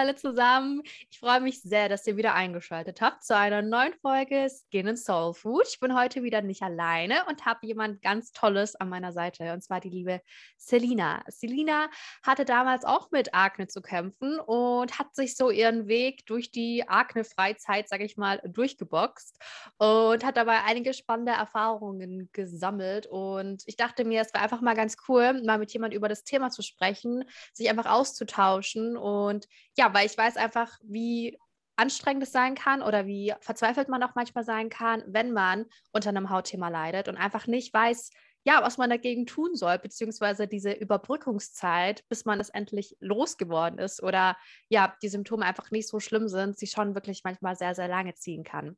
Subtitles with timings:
[0.00, 0.80] Alle zusammen.
[1.10, 4.98] Ich freue mich sehr, dass ihr wieder eingeschaltet habt zu einer neuen Folge Skin and
[4.98, 5.66] Soul Food.
[5.68, 9.62] Ich bin heute wieder nicht alleine und habe jemand ganz Tolles an meiner Seite und
[9.62, 10.22] zwar die liebe
[10.56, 11.22] Selina.
[11.28, 11.90] Selina
[12.22, 16.88] hatte damals auch mit Akne zu kämpfen und hat sich so ihren Weg durch die
[16.88, 19.38] Akne-Freizeit, sage ich mal, durchgeboxt
[19.76, 23.06] und hat dabei einige spannende Erfahrungen gesammelt.
[23.06, 26.24] Und ich dachte mir, es wäre einfach mal ganz cool, mal mit jemand über das
[26.24, 29.46] Thema zu sprechen, sich einfach auszutauschen und
[29.80, 31.38] ja, weil ich weiß einfach, wie
[31.76, 36.10] anstrengend es sein kann oder wie verzweifelt man auch manchmal sein kann, wenn man unter
[36.10, 38.10] einem Hautthema leidet und einfach nicht weiß,
[38.44, 44.02] ja, was man dagegen tun soll, beziehungsweise diese Überbrückungszeit, bis man es endlich losgeworden ist
[44.02, 44.36] oder
[44.68, 48.14] ja, die Symptome einfach nicht so schlimm sind, sie schon wirklich manchmal sehr, sehr lange
[48.14, 48.76] ziehen kann.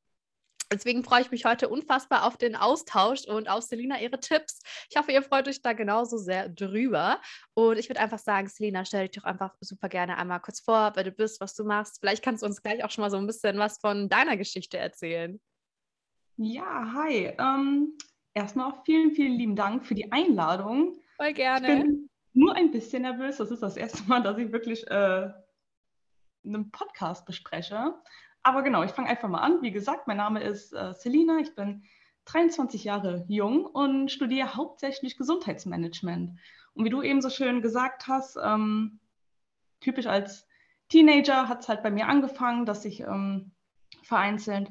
[0.73, 4.61] Deswegen freue ich mich heute unfassbar auf den Austausch und auf Selina ihre Tipps.
[4.91, 7.20] Ich hoffe, ihr freut euch da genauso sehr drüber.
[7.55, 10.92] Und ich würde einfach sagen, Selina, stell dich doch einfach super gerne einmal kurz vor,
[10.95, 12.01] wer du bist, was du machst.
[12.01, 14.79] Vielleicht kannst du uns gleich auch schon mal so ein bisschen was von deiner Geschichte
[14.79, 15.41] erzählen.
[16.37, 17.33] Ja, hi.
[17.39, 17.97] Ähm,
[18.34, 20.97] erstmal vielen, vielen lieben Dank für die Einladung.
[21.17, 21.73] Voll gerne.
[21.73, 23.36] Ich bin nur ein bisschen nervös.
[23.36, 25.31] Das ist das erste Mal, dass ich wirklich äh,
[26.45, 27.95] einen Podcast bespreche.
[28.43, 29.62] Aber genau, ich fange einfach mal an.
[29.62, 31.85] Wie gesagt, mein Name ist äh, Selina, ich bin
[32.25, 36.39] 23 Jahre jung und studiere hauptsächlich Gesundheitsmanagement.
[36.75, 38.98] Und wie du eben so schön gesagt hast, ähm,
[39.81, 40.47] typisch als
[40.89, 43.53] Teenager hat es halt bei mir angefangen, dass ich ähm,
[44.03, 44.70] vereinzelt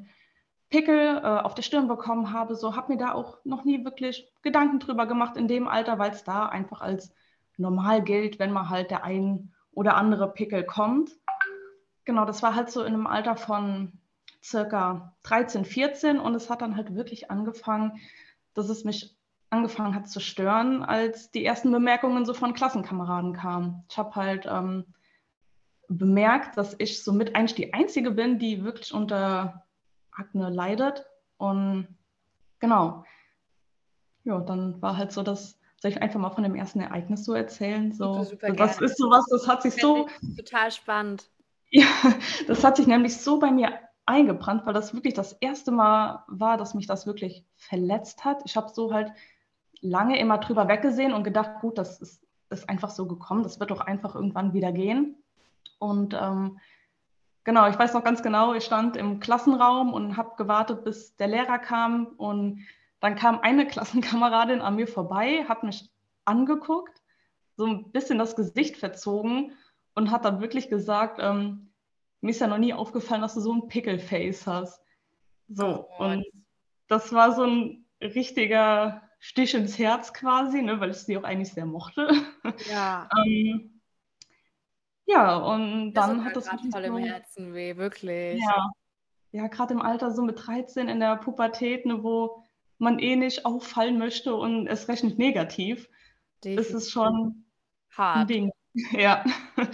[0.70, 2.56] Pickel äh, auf der Stirn bekommen habe.
[2.56, 6.12] So habe mir da auch noch nie wirklich Gedanken drüber gemacht in dem Alter, weil
[6.12, 7.14] es da einfach als
[7.58, 11.12] normal gilt, wenn man halt der ein oder andere Pickel kommt
[12.06, 13.94] genau, das war halt so in einem Alter von
[14.44, 18.00] circa 13, 14 und es hat dann halt wirklich angefangen,
[18.54, 19.16] dass es mich
[19.50, 23.84] angefangen hat zu stören, als die ersten Bemerkungen so von Klassenkameraden kamen.
[23.90, 24.86] Ich habe halt ähm,
[25.90, 29.66] bemerkt, dass ich somit eigentlich die Einzige bin, die wirklich unter
[30.12, 31.06] Akne leidet.
[31.38, 31.88] Und
[32.60, 33.04] genau,
[34.24, 37.34] ja, dann war halt so, dass soll ich einfach mal von dem ersten Ereignis so
[37.34, 37.92] erzählen?
[37.92, 38.24] So,
[38.56, 41.28] das ist sowas, das hat sich so total spannend.
[41.72, 41.88] Ja,
[42.48, 46.58] das hat sich nämlich so bei mir eingebrannt, weil das wirklich das erste Mal war,
[46.58, 48.42] dass mich das wirklich verletzt hat.
[48.46, 49.14] Ich habe so halt
[49.80, 53.72] lange immer drüber weggesehen und gedacht, gut, das ist, ist einfach so gekommen, das wird
[53.72, 55.16] doch einfach irgendwann wieder gehen.
[55.80, 56.60] Und ähm,
[57.46, 61.30] genau, ich weiß noch ganz genau, ich stand im Klassenraum und habe gewartet, bis der
[61.30, 62.66] Lehrer kam und
[63.00, 65.90] dann kam eine Klassenkameradin an mir vorbei, hat mich
[66.26, 67.02] angeguckt,
[67.56, 69.54] so ein bisschen das Gesicht verzogen
[69.94, 71.72] und hat dann wirklich gesagt, ähm,
[72.22, 74.82] mir ist ja noch nie aufgefallen, dass du so ein Pickleface hast.
[75.50, 76.26] So, oh, und
[76.88, 81.54] das war so ein richtiger Stich ins Herz quasi, ne, weil ich sie auch eigentlich
[81.54, 82.10] sehr mochte.
[82.70, 83.10] Ja.
[83.26, 83.82] ähm,
[85.06, 88.42] ja, und das dann hat das wirklich voll so, im Herzen weh, wirklich.
[88.42, 88.72] Ja,
[89.32, 92.44] ja gerade im Alter so mit 13 in der Pubertät, ne, wo
[92.78, 95.88] man eh nicht auffallen möchte und es recht nicht negativ,
[96.44, 96.68] Definitiv.
[96.68, 97.46] ist es schon
[97.96, 98.18] hart.
[98.18, 98.52] ein Ding.
[98.74, 99.24] Ja.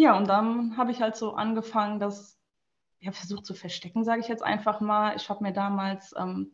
[0.00, 2.38] Ja, und dann habe ich halt so angefangen, das
[3.00, 5.16] ja, versucht zu verstecken, sage ich jetzt einfach mal.
[5.16, 6.52] Ich habe mir damals ähm,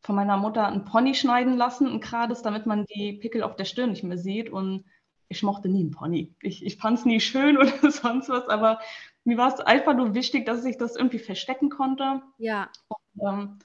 [0.00, 3.66] von meiner Mutter ein Pony schneiden lassen, ein gerades, damit man die Pickel auf der
[3.66, 4.48] Stirn nicht mehr sieht.
[4.48, 4.86] Und
[5.28, 6.34] ich mochte nie ein Pony.
[6.40, 8.80] Ich, ich fand es nie schön oder sonst was, aber
[9.24, 12.22] mir war es einfach nur wichtig, dass ich das irgendwie verstecken konnte.
[12.38, 12.70] Ja.
[12.88, 13.58] Und, ähm,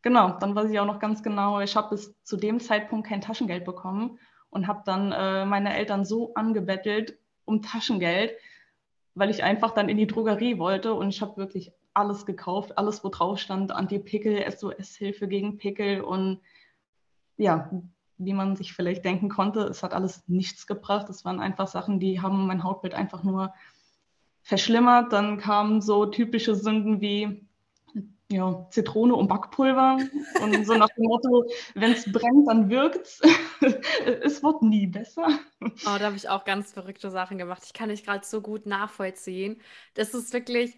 [0.00, 3.20] genau, dann weiß ich auch noch ganz genau, ich habe bis zu dem Zeitpunkt kein
[3.20, 4.20] Taschengeld bekommen
[4.54, 8.32] und habe dann äh, meine Eltern so angebettelt um Taschengeld,
[9.14, 13.04] weil ich einfach dann in die Drogerie wollte und ich habe wirklich alles gekauft, alles,
[13.04, 16.40] wo drauf stand, Anti-Pickel, SOS-Hilfe gegen Pickel und
[17.36, 17.70] ja,
[18.18, 21.08] wie man sich vielleicht denken konnte, es hat alles nichts gebracht.
[21.10, 23.52] Es waren einfach Sachen, die haben mein Hautbild einfach nur
[24.42, 25.12] verschlimmert.
[25.12, 27.43] Dann kamen so typische Sünden wie
[28.30, 29.98] ja, Zitrone und Backpulver.
[30.42, 33.20] Und so nach dem Motto, wenn es brennt, dann wirkt es.
[34.22, 35.26] es wird nie besser.
[35.60, 37.62] Oh, da habe ich auch ganz verrückte Sachen gemacht.
[37.64, 39.60] Ich kann dich gerade so gut nachvollziehen.
[39.94, 40.76] Das ist wirklich,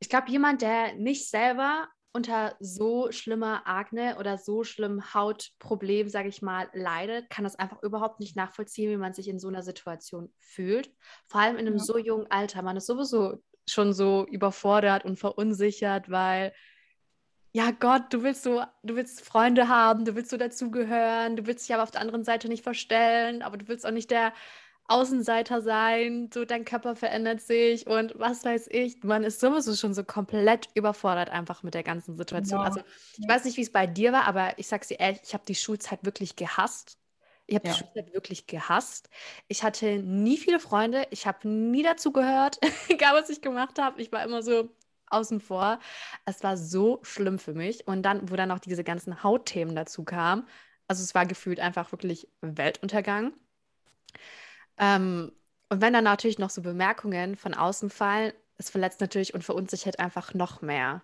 [0.00, 6.28] ich glaube, jemand, der nicht selber unter so schlimmer Akne oder so schlimmem Hautproblem, sage
[6.28, 9.62] ich mal, leidet, kann das einfach überhaupt nicht nachvollziehen, wie man sich in so einer
[9.62, 10.92] Situation fühlt.
[11.28, 11.82] Vor allem in einem ja.
[11.82, 12.62] so jungen Alter.
[12.62, 13.38] Man ist sowieso
[13.68, 16.52] schon so überfordert und verunsichert, weil
[17.52, 21.68] ja Gott, du willst so, du willst Freunde haben, du willst so dazugehören, du willst
[21.68, 24.32] dich aber auf der anderen Seite nicht verstellen, aber du willst auch nicht der
[24.86, 29.94] Außenseiter sein, so dein Körper verändert sich und was weiß ich, man ist sowieso schon
[29.94, 32.60] so komplett überfordert einfach mit der ganzen Situation.
[32.60, 32.66] Ja.
[32.66, 32.80] Also
[33.18, 35.44] ich weiß nicht, wie es bei dir war, aber ich sag's dir ehrlich, ich habe
[35.46, 36.98] die Schulzeit wirklich gehasst
[37.52, 37.74] Ich habe ja.
[37.74, 39.10] die Schulzeit wirklich gehasst.
[39.46, 41.06] Ich hatte nie viele Freunde.
[41.10, 42.58] Ich habe nie dazu gehört,
[42.88, 44.00] egal was ich gemacht habe.
[44.00, 44.70] Ich war immer so
[45.08, 45.78] außen vor.
[46.24, 47.86] Es war so schlimm für mich.
[47.86, 50.48] Und dann, wo dann noch diese ganzen Hautthemen dazu kamen,
[50.88, 53.34] also es war gefühlt einfach wirklich Weltuntergang.
[54.78, 55.32] Ähm,
[55.68, 59.98] und wenn dann natürlich noch so Bemerkungen von außen fallen, es verletzt natürlich und verunsichert
[59.98, 61.02] einfach noch mehr.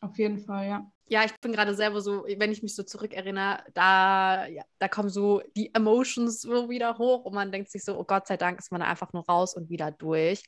[0.00, 0.92] Auf jeden Fall, ja.
[1.06, 5.08] Ja, ich bin gerade selber so, wenn ich mich so zurückerinnere, da, ja, da kommen
[5.08, 8.60] so die Emotions so wieder hoch und man denkt sich so, oh Gott sei Dank
[8.60, 10.44] ist man da einfach nur raus und wieder durch.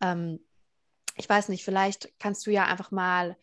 [0.00, 0.40] Ähm,
[1.16, 3.36] ich weiß nicht, vielleicht kannst du ja einfach mal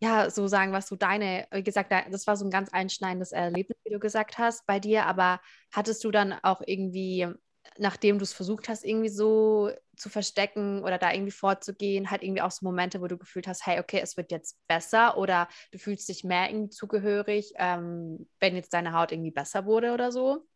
[0.00, 3.78] ja, so sagen, was so deine, wie gesagt, das war so ein ganz einschneidendes Erlebnis,
[3.84, 5.40] wie du gesagt hast, bei dir, aber
[5.70, 7.28] hattest du dann auch irgendwie
[7.78, 12.42] nachdem du es versucht hast, irgendwie so zu verstecken oder da irgendwie vorzugehen, halt irgendwie
[12.42, 15.78] auch so Momente, wo du gefühlt hast, hey, okay, es wird jetzt besser oder du
[15.78, 20.46] fühlst dich mehr irgendwie zugehörig, ähm, wenn jetzt deine Haut irgendwie besser wurde oder so?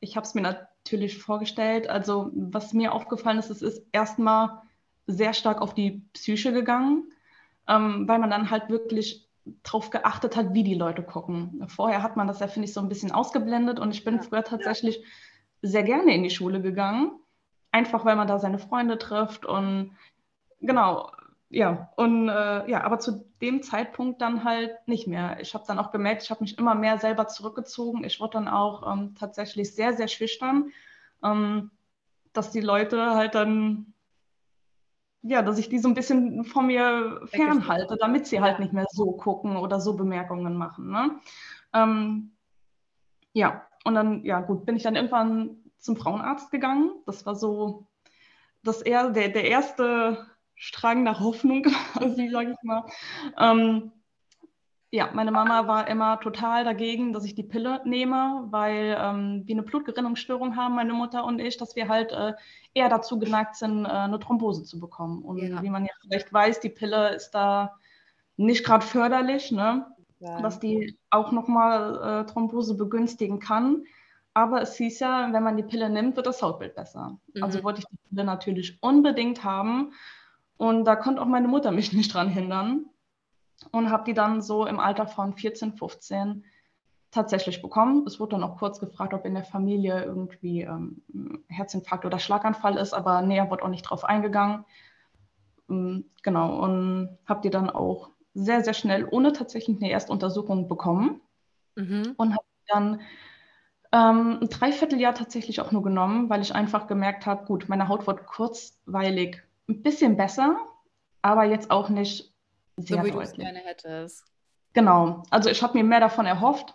[0.00, 1.88] Ich habe es mir natürlich vorgestellt.
[1.88, 4.62] Also was mir aufgefallen ist, es ist erstmal
[5.06, 7.12] sehr stark auf die Psyche gegangen,
[7.68, 9.28] ähm, weil man dann halt wirklich
[9.64, 11.64] darauf geachtet hat, wie die Leute gucken.
[11.68, 14.22] Vorher hat man das ja, finde ich, so ein bisschen ausgeblendet und ich bin ja.
[14.22, 15.04] früher tatsächlich ja
[15.62, 17.12] sehr gerne in die Schule gegangen,
[17.70, 19.96] einfach weil man da seine Freunde trifft und
[20.60, 21.10] genau,
[21.52, 25.40] ja, und äh, ja, aber zu dem Zeitpunkt dann halt nicht mehr.
[25.40, 28.04] Ich habe dann auch gemerkt, ich habe mich immer mehr selber zurückgezogen.
[28.04, 30.70] Ich wurde dann auch ähm, tatsächlich sehr, sehr schüchtern,
[31.24, 31.72] ähm,
[32.32, 33.94] dass die Leute halt dann,
[35.22, 38.86] ja, dass ich die so ein bisschen von mir fernhalte, damit sie halt nicht mehr
[38.88, 40.90] so gucken oder so Bemerkungen machen.
[40.90, 41.18] Ne?
[41.74, 42.30] Ähm,
[43.32, 46.92] ja, und dann, ja gut, bin ich dann irgendwann zum Frauenarzt gegangen.
[47.06, 47.86] Das war so
[48.62, 51.62] das eher der, der erste Strang nach Hoffnung
[51.92, 52.84] quasi, sage ich mal.
[53.38, 53.92] Ähm,
[54.92, 59.54] ja, meine Mama war immer total dagegen, dass ich die Pille nehme, weil ähm, wir
[59.54, 62.34] eine Blutgerinnungsstörung haben, meine Mutter und ich, dass wir halt äh,
[62.74, 65.22] eher dazu geneigt sind, äh, eine Thrombose zu bekommen.
[65.22, 65.62] Und ja.
[65.62, 67.76] wie man ja vielleicht weiß, die Pille ist da
[68.36, 69.52] nicht gerade förderlich.
[69.52, 69.86] Ne?
[70.20, 70.42] Ja.
[70.42, 73.84] was die auch nochmal äh, Thrombose begünstigen kann.
[74.32, 77.18] Aber es hieß ja, wenn man die Pille nimmt, wird das Hautbild besser.
[77.34, 77.42] Mhm.
[77.42, 79.92] Also wollte ich die Pille natürlich unbedingt haben.
[80.56, 82.86] Und da konnte auch meine Mutter mich nicht dran hindern.
[83.72, 86.44] Und habe die dann so im Alter von 14, 15
[87.10, 88.04] tatsächlich bekommen.
[88.06, 91.02] Es wurde dann auch kurz gefragt, ob in der Familie irgendwie ähm,
[91.48, 94.64] Herzinfarkt oder Schlaganfall ist, aber näher wurde auch nicht drauf eingegangen.
[95.68, 101.20] Ähm, genau, und habe die dann auch sehr, sehr schnell ohne tatsächlich eine Erstuntersuchung bekommen
[101.76, 102.14] mhm.
[102.16, 103.00] und habe dann
[103.92, 108.06] ähm, ein Dreivierteljahr tatsächlich auch nur genommen, weil ich einfach gemerkt habe, gut, meine Haut
[108.06, 110.56] wird kurzweilig ein bisschen besser,
[111.22, 112.32] aber jetzt auch nicht
[112.76, 113.38] sehr so wie deutlich.
[113.38, 114.24] gerne hättest.
[114.72, 116.74] Genau, also ich habe mir mehr davon erhofft,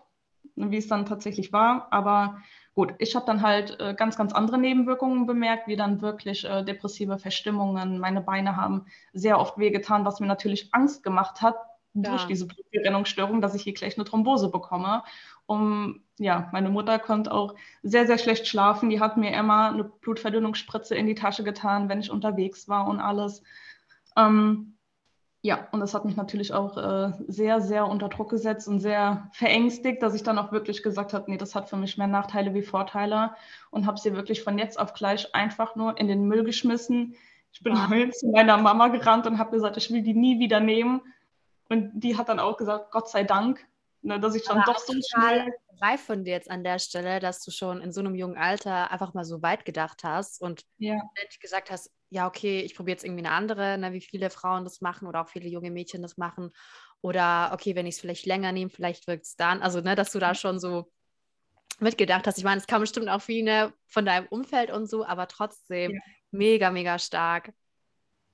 [0.55, 2.41] wie es dann tatsächlich war, aber
[2.75, 6.61] Gut, ich habe dann halt äh, ganz, ganz andere Nebenwirkungen bemerkt, wie dann wirklich äh,
[6.61, 7.99] depressive Verstimmungen.
[7.99, 11.55] Meine Beine haben sehr oft wehgetan, was mir natürlich Angst gemacht hat
[11.93, 12.09] ja.
[12.09, 15.03] durch diese Blutgerinnungsstörung, dass ich hier gleich eine Thrombose bekomme.
[15.45, 18.89] Um, ja, meine Mutter konnte auch sehr, sehr schlecht schlafen.
[18.89, 22.99] Die hat mir immer eine Blutverdünnungsspritze in die Tasche getan, wenn ich unterwegs war und
[22.99, 23.41] alles.
[24.17, 24.74] Ähm,
[25.45, 29.29] ja, und das hat mich natürlich auch äh, sehr, sehr unter Druck gesetzt und sehr
[29.31, 32.55] verängstigt, dass ich dann auch wirklich gesagt habe, nee, das hat für mich mehr Nachteile
[32.55, 33.35] wie Vorteile
[33.69, 37.13] und habe sie wirklich von jetzt auf gleich einfach nur in den Müll geschmissen.
[37.53, 40.59] Ich bin heute zu meiner Mama gerannt und habe gesagt, ich will die nie wieder
[40.59, 41.01] nehmen.
[41.69, 43.63] Und die hat dann auch gesagt, Gott sei Dank,
[44.05, 47.43] ne, dass ich dann doch so schnell reif von dir jetzt an der Stelle, dass
[47.43, 50.97] du schon in so einem jungen Alter einfach mal so weit gedacht hast und ja.
[51.41, 54.79] gesagt hast, ja, okay, ich probiere jetzt irgendwie eine andere, ne, wie viele Frauen das
[54.79, 56.51] machen oder auch viele junge Mädchen das machen.
[57.01, 59.61] Oder okay, wenn ich es vielleicht länger nehme, vielleicht wirkt es dann.
[59.61, 60.91] Also, ne, dass du da schon so
[61.79, 62.37] mitgedacht hast.
[62.37, 65.99] Ich meine, es kam bestimmt auch viele von deinem Umfeld und so, aber trotzdem ja.
[66.31, 67.51] mega, mega stark.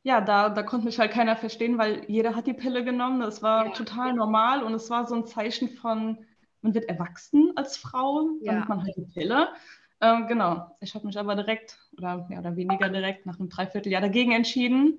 [0.04, 3.20] Ja, da, da konnte mich halt keiner verstehen, weil jeder hat die Pille genommen.
[3.20, 3.72] Das war ja.
[3.72, 6.26] total normal und es war so ein Zeichen von,
[6.62, 8.54] man wird erwachsen als Frau, dann ja.
[8.54, 9.50] nimmt man halt die Pille.
[10.02, 14.02] Ähm, genau, ich habe mich aber direkt oder mehr oder weniger direkt nach einem Dreivierteljahr
[14.02, 14.98] dagegen entschieden.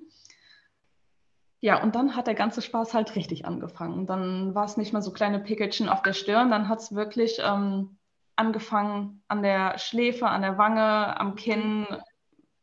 [1.59, 4.05] Ja, und dann hat der ganze Spaß halt richtig angefangen.
[4.05, 7.39] Dann war es nicht mehr so kleine Pickelchen auf der Stirn, dann hat es wirklich
[7.43, 7.97] ähm,
[8.37, 11.85] angefangen an der Schläfe, an der Wange, am Kinn,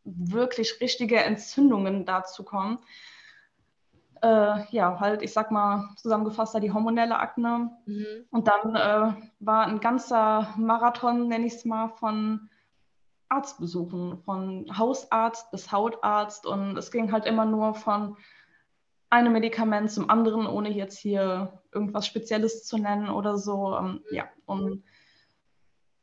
[0.04, 2.78] wirklich richtige Entzündungen dazu kommen
[4.23, 7.71] äh, ja, halt, ich sag mal, zusammengefasst die hormonelle Akne.
[7.87, 8.26] Mhm.
[8.30, 12.49] Und dann äh, war ein ganzer Marathon, nenne ich es mal, von
[13.28, 16.47] Arztbesuchen, von Hausarzt bis Hautarzt.
[16.47, 18.16] Und es ging halt immer nur von
[19.09, 23.76] einem Medikament zum anderen, ohne jetzt hier irgendwas Spezielles zu nennen oder so.
[23.76, 24.85] Ähm, ja, und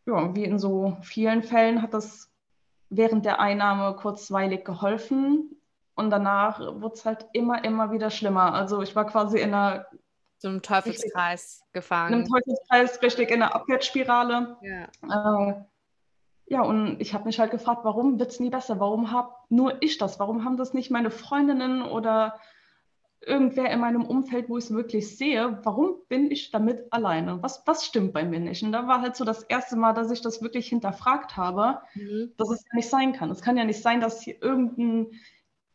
[0.06, 2.32] ja, wie in so vielen Fällen hat das
[2.90, 5.62] während der Einnahme kurzweilig geholfen.
[5.96, 8.54] Und danach wurde es halt immer, immer wieder schlimmer.
[8.54, 9.88] Also ich war quasi in einer
[10.38, 12.14] so einem Teufelskreis richtig, gefangen.
[12.14, 14.58] In einem Teufelskreis, richtig in einer Abwärtsspirale.
[14.62, 15.54] Ja, äh,
[16.46, 18.80] ja und ich habe mich halt gefragt, warum wird es nie besser?
[18.80, 20.20] Warum habe nur ich das?
[20.20, 22.40] Warum haben das nicht meine Freundinnen oder
[23.28, 25.60] irgendwer in meinem Umfeld, wo ich es wirklich sehe?
[25.64, 27.42] Warum bin ich damit alleine?
[27.44, 28.64] Was, was stimmt bei mir nicht?
[28.64, 32.32] Und da war halt so das erste Mal, dass ich das wirklich hinterfragt habe, mhm.
[32.38, 33.30] dass es ja nicht sein kann.
[33.30, 35.12] Es kann ja nicht sein, dass hier irgendein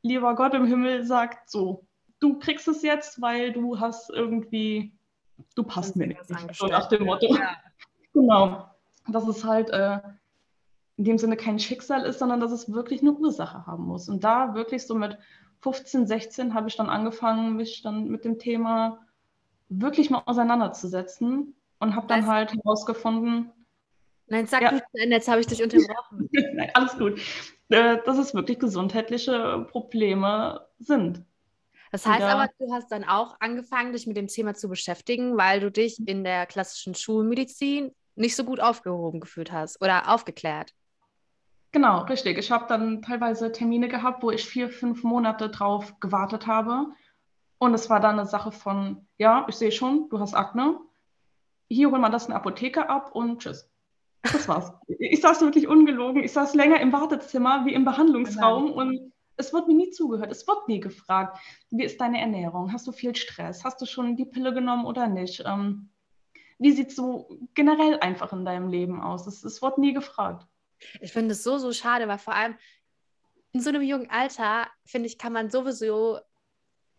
[0.02, 1.86] lieber Gott im Himmel sagt, so,
[2.18, 4.92] du kriegst es jetzt, weil du hast irgendwie,
[5.54, 6.20] du passt mir nicht.
[6.54, 7.34] So nach dem Motto.
[7.34, 7.56] Ja.
[8.14, 8.66] Genau.
[9.08, 9.98] Dass es halt äh,
[10.98, 14.10] in dem Sinne kein Schicksal ist, sondern dass es wirklich eine Ursache haben muss.
[14.10, 15.16] Und da wirklich so mit
[15.62, 19.06] 15, 16 habe ich dann angefangen, mich dann mit dem Thema
[19.68, 23.50] wirklich mal auseinanderzusetzen und habe dann halt herausgefunden.
[24.26, 24.72] Nein, sag ja.
[24.72, 26.28] nicht, jetzt habe ich dich unterbrochen.
[26.54, 27.20] Nein, alles gut.
[27.68, 31.24] Äh, dass es wirklich gesundheitliche Probleme sind.
[31.90, 32.28] Das heißt ja.
[32.28, 35.98] aber, du hast dann auch angefangen, dich mit dem Thema zu beschäftigen, weil du dich
[36.06, 40.74] in der klassischen Schulmedizin nicht so gut aufgehoben gefühlt hast oder aufgeklärt.
[41.72, 42.36] Genau, richtig.
[42.38, 46.88] Ich habe dann teilweise Termine gehabt, wo ich vier, fünf Monate drauf gewartet habe.
[47.58, 50.78] Und es war dann eine Sache von, ja, ich sehe schon, du hast Akne.
[51.68, 53.70] Hier hol mal das in der Apotheke ab und tschüss.
[54.22, 54.72] Das war's.
[54.86, 56.22] ich saß wirklich ungelogen.
[56.22, 58.78] Ich saß länger im Wartezimmer wie im Behandlungsraum genau.
[58.78, 61.38] und es wird mir nie zugehört, es wird nie gefragt,
[61.70, 62.72] wie ist deine Ernährung?
[62.72, 63.64] Hast du viel Stress?
[63.64, 65.42] Hast du schon die Pille genommen oder nicht?
[65.46, 65.88] Ähm,
[66.58, 69.26] wie sieht es so generell einfach in deinem Leben aus?
[69.26, 70.46] Es, es wird nie gefragt.
[71.00, 72.56] Ich finde es so, so schade, weil vor allem
[73.52, 76.20] in so einem jungen Alter, finde ich, kann man sowieso,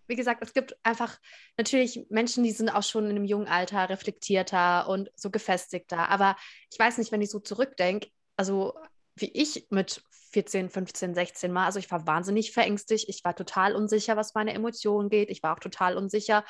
[0.07, 1.19] wie gesagt, es gibt einfach
[1.57, 6.09] natürlich Menschen, die sind auch schon in einem jungen Alter reflektierter und so gefestigter.
[6.09, 6.35] Aber
[6.71, 8.73] ich weiß nicht, wenn ich so zurückdenke, also
[9.15, 11.65] wie ich mit 14, 15, 16 Mal.
[11.65, 13.07] Also ich war wahnsinnig verängstigt.
[13.07, 15.29] Ich war total unsicher, was meine Emotionen geht.
[15.29, 16.43] Ich war auch total unsicher,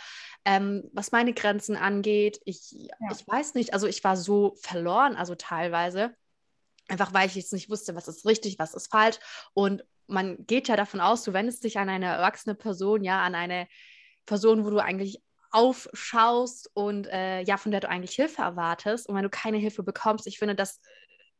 [0.46, 2.40] ähm, was meine Grenzen angeht.
[2.46, 2.96] Ich, ja.
[3.12, 6.16] ich weiß nicht, also ich war so verloren, also teilweise.
[6.90, 9.18] Einfach weil ich jetzt nicht wusste, was ist richtig, was ist falsch.
[9.54, 13.36] Und man geht ja davon aus, du wendest dich an eine erwachsene Person, ja, an
[13.36, 13.68] eine
[14.26, 15.22] Person, wo du eigentlich
[15.52, 19.08] aufschaust und äh, ja, von der du eigentlich Hilfe erwartest.
[19.08, 20.80] Und wenn du keine Hilfe bekommst, ich finde, das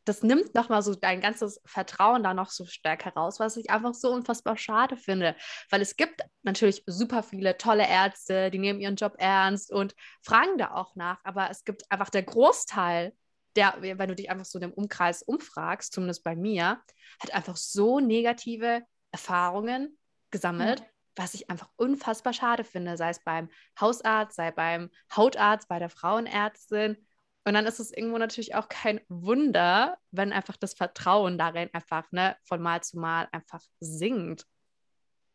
[0.06, 3.94] das nimmt nochmal so dein ganzes Vertrauen da noch so stärker raus, was ich einfach
[3.94, 5.36] so unfassbar schade finde.
[5.70, 10.58] Weil es gibt natürlich super viele tolle Ärzte, die nehmen ihren Job ernst und fragen
[10.58, 13.14] da auch nach, aber es gibt einfach der Großteil,
[13.56, 16.82] der, wenn du dich einfach so in dem Umkreis umfragst, zumindest bei mir,
[17.22, 19.98] hat einfach so negative Erfahrungen
[20.32, 20.86] gesammelt, mhm.
[21.16, 25.90] was ich einfach unfassbar schade finde, sei es beim Hausarzt, sei beim Hautarzt, bei der
[25.90, 26.98] Frauenärztin
[27.46, 32.10] und dann ist es irgendwo natürlich auch kein Wunder, wenn einfach das Vertrauen darin einfach
[32.12, 34.46] ne, von Mal zu Mal einfach sinkt.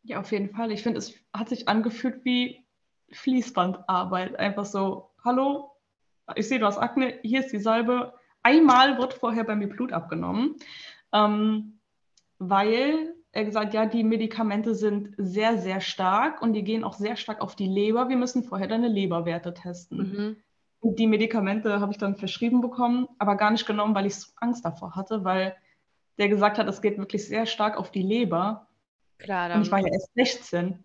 [0.03, 0.71] Ja, auf jeden Fall.
[0.71, 2.65] Ich finde, es hat sich angefühlt wie
[3.11, 4.37] Fließbandarbeit.
[4.37, 5.71] Einfach so, hallo,
[6.35, 8.13] ich sehe, du hast Akne, hier ist die Salbe.
[8.43, 10.55] Einmal wird vorher bei mir Blut abgenommen,
[11.13, 11.79] ähm,
[12.37, 17.15] weil er gesagt, ja, die Medikamente sind sehr, sehr stark und die gehen auch sehr
[17.15, 18.09] stark auf die Leber.
[18.09, 19.97] Wir müssen vorher deine Leberwerte testen.
[19.97, 20.37] Mhm.
[20.81, 24.95] Die Medikamente habe ich dann verschrieben bekommen, aber gar nicht genommen, weil ich Angst davor
[24.95, 25.55] hatte, weil
[26.17, 28.67] der gesagt hat, es geht wirklich sehr stark auf die Leber.
[29.17, 29.57] Klar, dann.
[29.57, 30.83] Und ich war ja erst 16.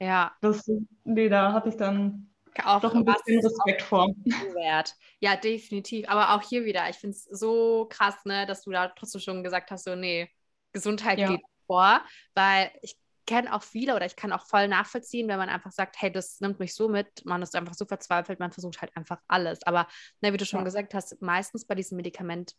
[0.00, 0.32] Ja.
[0.40, 0.70] Das,
[1.04, 2.29] nee, da hatte ich dann
[2.64, 4.08] auch doch ein bisschen Respekt vor.
[4.54, 4.94] Wert.
[5.20, 6.08] Ja, definitiv.
[6.08, 9.44] Aber auch hier wieder, ich finde es so krass, ne, dass du da trotzdem schon
[9.44, 10.28] gesagt hast, so, nee,
[10.72, 11.28] Gesundheit ja.
[11.28, 12.00] geht vor,
[12.34, 16.00] weil ich kenne auch viele oder ich kann auch voll nachvollziehen, wenn man einfach sagt,
[16.00, 19.20] hey, das nimmt mich so mit, man ist einfach so verzweifelt, man versucht halt einfach
[19.28, 19.62] alles.
[19.64, 19.86] Aber
[20.20, 20.64] ne, wie du schon ja.
[20.64, 22.54] gesagt hast, meistens bei diesen Medikament,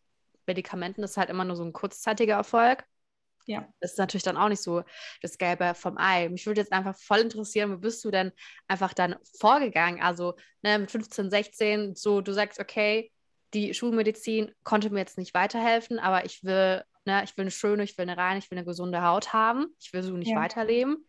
[0.48, 2.86] Medikamenten ist halt immer nur so ein kurzzeitiger Erfolg.
[3.46, 3.68] Ja.
[3.80, 4.84] Das ist natürlich dann auch nicht so
[5.22, 6.30] das Gelbe vom Ei.
[6.30, 8.32] Mich würde jetzt einfach voll interessieren, wo bist du denn
[8.68, 10.02] einfach dann vorgegangen?
[10.02, 13.12] Also ne, mit 15, 16, so du sagst, okay,
[13.54, 17.24] die Schulmedizin konnte mir jetzt nicht weiterhelfen, aber ich will Ne?
[17.24, 19.68] Ich will eine schöne, ich will eine reine, ich will eine gesunde Haut haben.
[19.80, 20.38] Ich will so nicht ja.
[20.38, 21.06] weiterleben.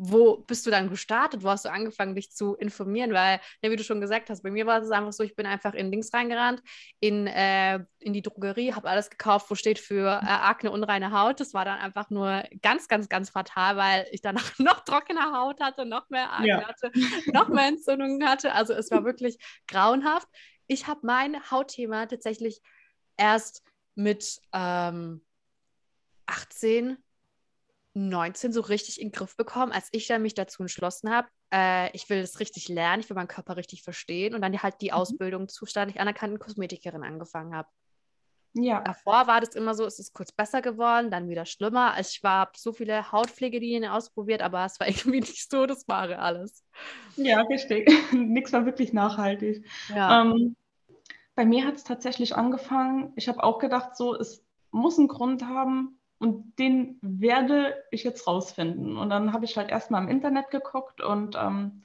[0.00, 1.42] Wo bist du dann gestartet?
[1.42, 3.12] Wo hast du angefangen, dich zu informieren?
[3.12, 5.44] Weil, ne, wie du schon gesagt hast, bei mir war es einfach so, ich bin
[5.44, 6.62] einfach in Links reingerannt,
[7.00, 11.40] in, äh, in die Drogerie, habe alles gekauft, wo steht für äh, Akne, unreine Haut.
[11.40, 15.60] Das war dann einfach nur ganz, ganz, ganz fatal, weil ich dann noch trockene Haut
[15.60, 16.68] hatte, noch mehr Akne ja.
[16.68, 16.92] hatte,
[17.32, 18.52] noch mehr Entzündungen hatte.
[18.52, 19.36] Also es war wirklich
[19.66, 20.28] grauenhaft.
[20.68, 22.60] Ich habe mein Hautthema tatsächlich
[23.16, 23.64] erst
[23.96, 25.24] mit ähm,
[26.26, 26.96] 18,
[28.06, 31.90] 19 so richtig in den Griff bekommen, als ich dann mich dazu entschlossen habe, äh,
[31.96, 34.88] ich will das richtig lernen, ich will meinen Körper richtig verstehen und dann halt die
[34.88, 34.94] mhm.
[34.94, 37.68] Ausbildung zu staatlich anerkannten Kosmetikerin angefangen habe.
[38.54, 38.80] Ja.
[38.80, 41.92] Davor war das immer so, es ist kurz besser geworden, dann wieder schlimmer.
[41.94, 46.18] Also ich habe so viele Hautpflegedien ausprobiert, aber es war irgendwie nicht so das wahre
[46.18, 46.64] alles.
[47.16, 47.88] Ja, richtig.
[48.12, 49.66] Nichts war wirklich nachhaltig.
[49.94, 50.22] Ja.
[50.22, 50.56] Ähm,
[51.34, 53.12] bei mir hat es tatsächlich angefangen.
[53.16, 58.26] Ich habe auch gedacht, so, es muss einen Grund haben und den werde ich jetzt
[58.26, 58.96] rausfinden.
[58.96, 61.84] Und dann habe ich halt erstmal im Internet geguckt und ähm,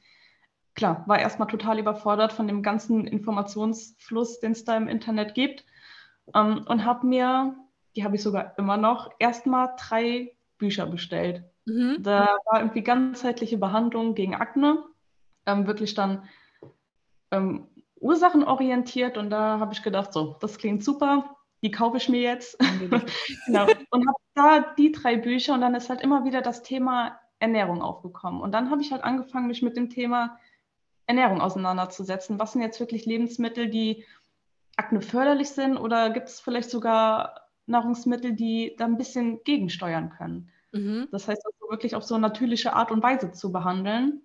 [0.73, 5.65] klar, war erstmal total überfordert von dem ganzen Informationsfluss, den es da im Internet gibt.
[6.33, 7.55] Ähm, und habe mir,
[7.95, 11.43] die habe ich sogar immer noch, erstmal drei Bücher bestellt.
[11.65, 11.97] Mhm.
[11.99, 14.83] Da war irgendwie ganzheitliche Behandlung gegen Akne,
[15.45, 16.23] ähm, wirklich dann
[17.31, 17.67] ähm,
[17.99, 19.17] ursachenorientiert.
[19.17, 21.32] Und da habe ich gedacht, so, das klingt super,
[21.63, 22.59] die kaufe ich mir jetzt.
[23.45, 23.65] genau.
[23.89, 27.81] Und habe da die drei Bücher und dann ist halt immer wieder das Thema Ernährung
[27.81, 28.41] aufgekommen.
[28.41, 30.37] Und dann habe ich halt angefangen, mich mit dem Thema
[31.07, 32.39] Ernährung auseinanderzusetzen.
[32.39, 34.05] Was sind jetzt wirklich Lebensmittel, die
[34.75, 40.49] Akne förderlich sind oder gibt es vielleicht sogar Nahrungsmittel, die da ein bisschen gegensteuern können?
[40.71, 41.07] Mhm.
[41.11, 44.21] Das heißt also wirklich auf so natürliche Art und Weise zu behandeln.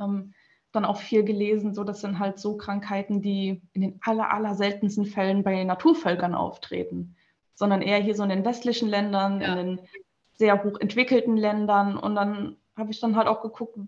[0.00, 0.34] Ähm,
[0.74, 4.54] dann auch viel gelesen, so das sind halt so Krankheiten, die in den aller, aller
[4.54, 7.14] seltensten Fällen bei Naturvölkern auftreten,
[7.54, 9.54] sondern eher hier so in den westlichen Ländern, ja.
[9.54, 9.86] in den
[10.32, 11.96] sehr hoch entwickelten Ländern.
[11.96, 13.78] Und dann habe ich dann halt auch geguckt,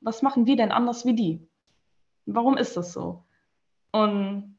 [0.00, 1.48] was machen die denn anders wie die?
[2.26, 3.24] Warum ist das so?
[3.90, 4.56] Und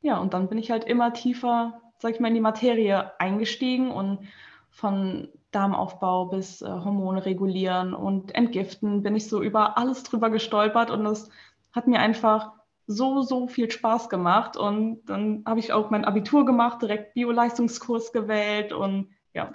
[0.00, 3.90] ja, und dann bin ich halt immer tiefer, sag ich mal, in die Materie eingestiegen
[3.90, 4.28] und
[4.70, 10.90] von Darmaufbau bis äh, Hormone regulieren und entgiften bin ich so über alles drüber gestolpert
[10.90, 11.30] und das
[11.72, 12.52] hat mir einfach
[12.86, 14.56] so, so viel Spaß gemacht.
[14.56, 19.50] Und dann habe ich auch mein Abitur gemacht, direkt Bio-Leistungskurs gewählt und ja.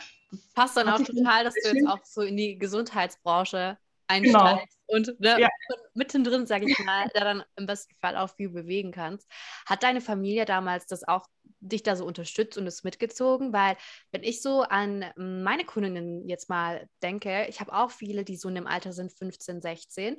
[0.53, 3.77] Passt dann auch total, dass du jetzt auch so in die Gesundheitsbranche
[4.19, 4.39] Genau.
[4.39, 4.97] einsteigst genau.
[4.97, 5.49] und ne, ja.
[5.93, 9.29] mittendrin, sage ich mal, da dann im besten Fall auch viel bewegen kannst.
[9.65, 11.27] Hat deine Familie damals das auch
[11.61, 13.53] dich da so unterstützt und es mitgezogen?
[13.53, 13.77] Weil
[14.11, 18.49] wenn ich so an meine Kundinnen jetzt mal denke, ich habe auch viele, die so
[18.49, 20.17] in dem Alter sind, 15, 16.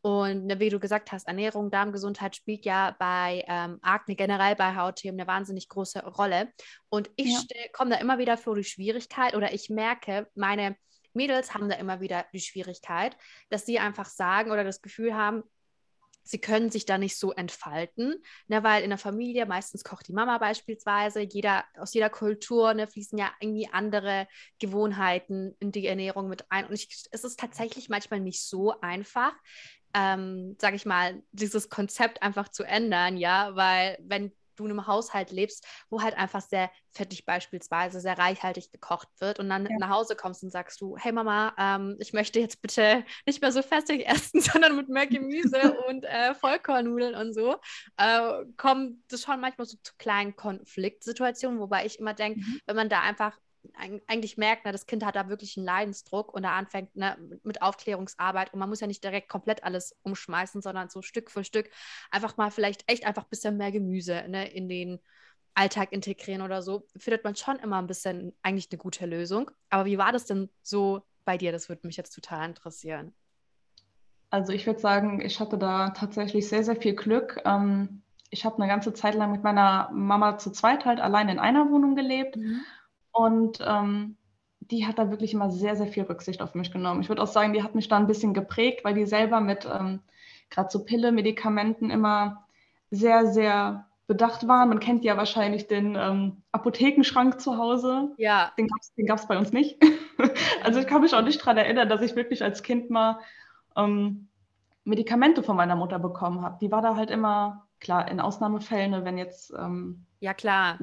[0.00, 4.76] Und ne, wie du gesagt hast, Ernährung, Darmgesundheit spielt ja bei ähm, Akne generell bei
[4.76, 6.52] Hautthemen eine wahnsinnig große Rolle.
[6.88, 7.40] Und ich ja.
[7.72, 10.76] komme da immer wieder vor die Schwierigkeit oder ich merke, meine
[11.14, 13.16] Mädels haben da immer wieder die Schwierigkeit,
[13.50, 15.42] dass sie einfach sagen oder das Gefühl haben,
[16.22, 20.12] sie können sich da nicht so entfalten, ne, weil in der Familie meistens kocht die
[20.12, 26.28] Mama beispielsweise, jeder, aus jeder Kultur ne, fließen ja irgendwie andere Gewohnheiten in die Ernährung
[26.28, 26.66] mit ein.
[26.66, 29.32] Und ich, es ist tatsächlich manchmal nicht so einfach,
[29.94, 34.86] ähm, sage ich mal, dieses Konzept einfach zu ändern, ja, weil wenn du in einem
[34.86, 39.76] Haushalt lebst, wo halt einfach sehr fettig beispielsweise, sehr reichhaltig gekocht wird und dann ja.
[39.78, 43.52] nach Hause kommst und sagst du, hey Mama, ähm, ich möchte jetzt bitte nicht mehr
[43.52, 47.56] so fettig essen, sondern mit mehr Gemüse und äh, Vollkornnudeln und so,
[47.96, 52.60] äh, kommt das schon manchmal so zu kleinen Konfliktsituationen, wobei ich immer denke, mhm.
[52.66, 53.36] wenn man da einfach
[54.06, 57.62] eigentlich merkt, ne, das Kind hat da wirklich einen Leidensdruck und da anfängt ne, mit
[57.62, 61.70] Aufklärungsarbeit und man muss ja nicht direkt komplett alles umschmeißen, sondern so Stück für Stück
[62.10, 65.00] einfach mal vielleicht echt einfach ein bisschen mehr Gemüse ne, in den
[65.54, 69.50] Alltag integrieren oder so, findet man schon immer ein bisschen eigentlich eine gute Lösung.
[69.70, 71.52] Aber wie war das denn so bei dir?
[71.52, 73.14] Das würde mich jetzt total interessieren.
[74.30, 77.42] Also ich würde sagen, ich hatte da tatsächlich sehr, sehr viel Glück.
[77.44, 81.38] Ähm, ich habe eine ganze Zeit lang mit meiner Mama zu zweit halt allein in
[81.38, 82.36] einer Wohnung gelebt.
[82.36, 82.62] Mhm.
[83.12, 84.16] Und ähm,
[84.60, 87.02] die hat da wirklich immer sehr, sehr viel Rücksicht auf mich genommen.
[87.02, 89.66] Ich würde auch sagen, die hat mich da ein bisschen geprägt, weil die selber mit
[89.66, 90.00] ähm,
[90.50, 92.44] gerade so Pille, Medikamenten immer
[92.90, 94.68] sehr, sehr bedacht waren.
[94.68, 98.12] Man kennt ja wahrscheinlich den ähm, Apothekenschrank zu Hause.
[98.18, 98.52] Ja.
[98.58, 98.68] Den
[99.06, 99.78] gab es bei uns nicht.
[100.62, 103.18] also ich kann mich auch nicht daran erinnern, dass ich wirklich als Kind mal
[103.76, 104.28] ähm,
[104.84, 106.58] Medikamente von meiner Mutter bekommen habe.
[106.60, 110.78] Die war da halt immer, klar, in Ausnahmefällen, ne, wenn jetzt ähm, ja, klar.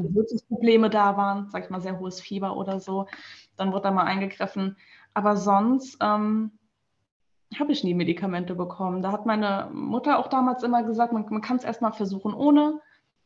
[0.49, 3.08] Probleme da waren, sag ich mal, sehr hohes Fieber oder so,
[3.56, 4.75] dann wird da mal eingegriffen.
[5.13, 6.52] Aber sonst ähm,
[7.58, 9.02] habe ich nie Medikamente bekommen.
[9.02, 12.82] Da hat meine Mutter auch damals immer gesagt, man, man kann es erstmal versuchen ohne.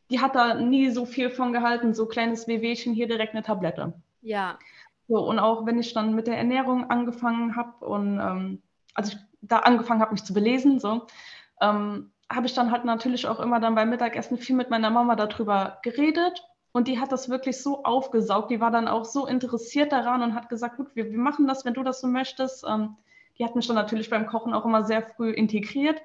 [0.08, 3.94] Die hat da nie so viel von gehalten, so kleines Wehwehchen, hier direkt eine Tablette.
[4.22, 4.60] Ja.
[5.08, 8.62] So, und auch wenn ich dann mit der Ernährung angefangen habe und ähm,
[8.94, 11.08] also ich da angefangen habe, mich zu belesen, so,
[11.60, 15.16] ähm, habe ich dann halt natürlich auch immer dann beim Mittagessen viel mit meiner Mama
[15.16, 16.44] darüber geredet.
[16.72, 18.50] Und die hat das wirklich so aufgesaugt.
[18.50, 21.64] Die war dann auch so interessiert daran und hat gesagt, gut, wir, wir machen das,
[21.64, 22.64] wenn du das so möchtest.
[22.68, 22.96] Ähm,
[23.38, 26.00] die hat mich dann natürlich beim Kochen auch immer sehr früh integriert.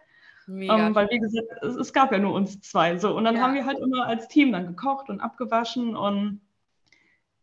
[0.47, 2.97] Ähm, weil, wie gesagt, es, es, gab ja nur uns zwei.
[2.97, 3.15] So.
[3.15, 3.41] Und dann ja.
[3.41, 5.95] haben wir halt immer als Team dann gekocht und abgewaschen.
[5.95, 6.41] Und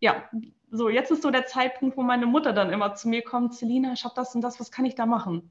[0.00, 0.24] ja,
[0.70, 3.92] so jetzt ist so der Zeitpunkt, wo meine Mutter dann immer zu mir kommt, Selina,
[3.92, 5.50] ich habe das und das, was kann ich da machen?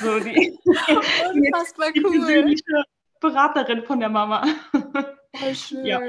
[0.00, 2.84] So die, Unfassbar die, die cool.
[3.20, 4.46] Beraterin von der Mama.
[5.34, 5.86] Voll schön.
[5.86, 6.00] Ja.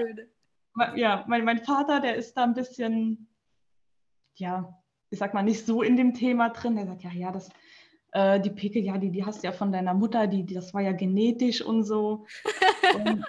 [0.96, 3.28] ja, mein, mein Vater, der ist da ein bisschen,
[4.36, 4.78] ja,
[5.10, 6.76] ich sag mal, nicht so in dem Thema drin.
[6.76, 7.50] Der sagt, ja, ja, das,
[8.12, 10.74] äh, die Pickel, ja, die, die hast du ja von deiner Mutter, die, die, das
[10.74, 12.26] war ja genetisch und so.
[12.96, 13.26] und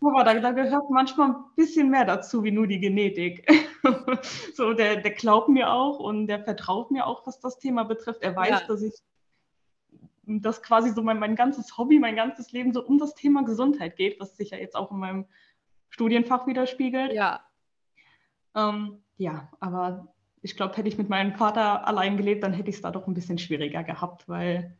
[0.00, 3.46] da, da, gehört manchmal ein bisschen mehr dazu, wie nur die Genetik.
[4.54, 8.22] so, der, der glaubt mir auch und der vertraut mir auch, was das Thema betrifft.
[8.22, 8.62] Er weiß, ja.
[8.66, 8.94] dass ich
[10.26, 13.96] das quasi so mein, mein ganzes Hobby, mein ganzes Leben so um das Thema Gesundheit
[13.96, 15.26] geht, was sich ja jetzt auch in meinem
[15.90, 17.12] Studienfach widerspiegelt.
[17.12, 17.44] Ja.
[18.54, 22.76] Ähm, ja, aber ich glaube, hätte ich mit meinem Vater allein gelebt, dann hätte ich
[22.76, 24.76] es da doch ein bisschen schwieriger gehabt, weil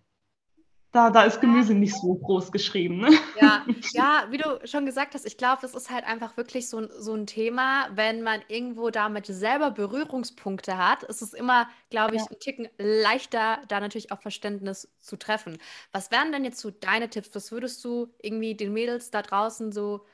[0.94, 2.98] da, da ist Gemüse nicht so groß geschrieben.
[2.98, 3.11] Ne?
[3.40, 6.88] Ja, ja, wie du schon gesagt hast, ich glaube, das ist halt einfach wirklich so,
[6.88, 12.22] so ein Thema, wenn man irgendwo damit selber Berührungspunkte hat, ist es immer, glaube ich,
[12.22, 12.28] ja.
[12.30, 15.59] ein Ticken leichter, da natürlich auch Verständnis zu treffen.
[15.90, 17.30] Was wären denn jetzt so deine Tipps?
[17.35, 20.07] Was würdest du irgendwie den Mädels da draußen so,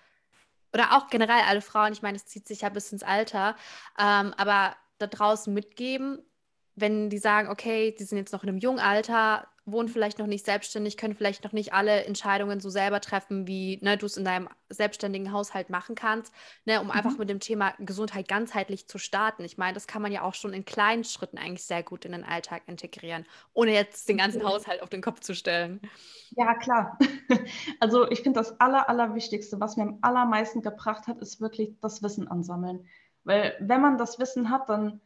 [0.73, 3.55] oder auch generell alle Frauen, ich meine, es zieht sich ja bis ins Alter,
[3.99, 6.23] ähm, aber da draußen mitgeben,
[6.75, 10.27] wenn die sagen, okay, die sind jetzt noch in einem jungen Alter, wohnen vielleicht noch
[10.27, 14.17] nicht selbstständig, können vielleicht noch nicht alle Entscheidungen so selber treffen, wie ne, du es
[14.17, 16.33] in deinem selbstständigen Haushalt machen kannst,
[16.65, 16.93] ne, um mhm.
[16.93, 19.45] einfach mit dem Thema Gesundheit ganzheitlich zu starten.
[19.45, 22.13] Ich meine, das kann man ja auch schon in kleinen Schritten eigentlich sehr gut in
[22.13, 25.81] den Alltag integrieren, ohne jetzt den ganzen Haushalt auf den Kopf zu stellen.
[26.37, 26.99] Ja, klar.
[27.79, 32.03] Also ich finde, das Aller, Allerwichtigste, was mir am allermeisten gebracht hat, ist wirklich das
[32.03, 32.87] Wissen ansammeln.
[33.25, 35.01] Weil wenn man das Wissen hat, dann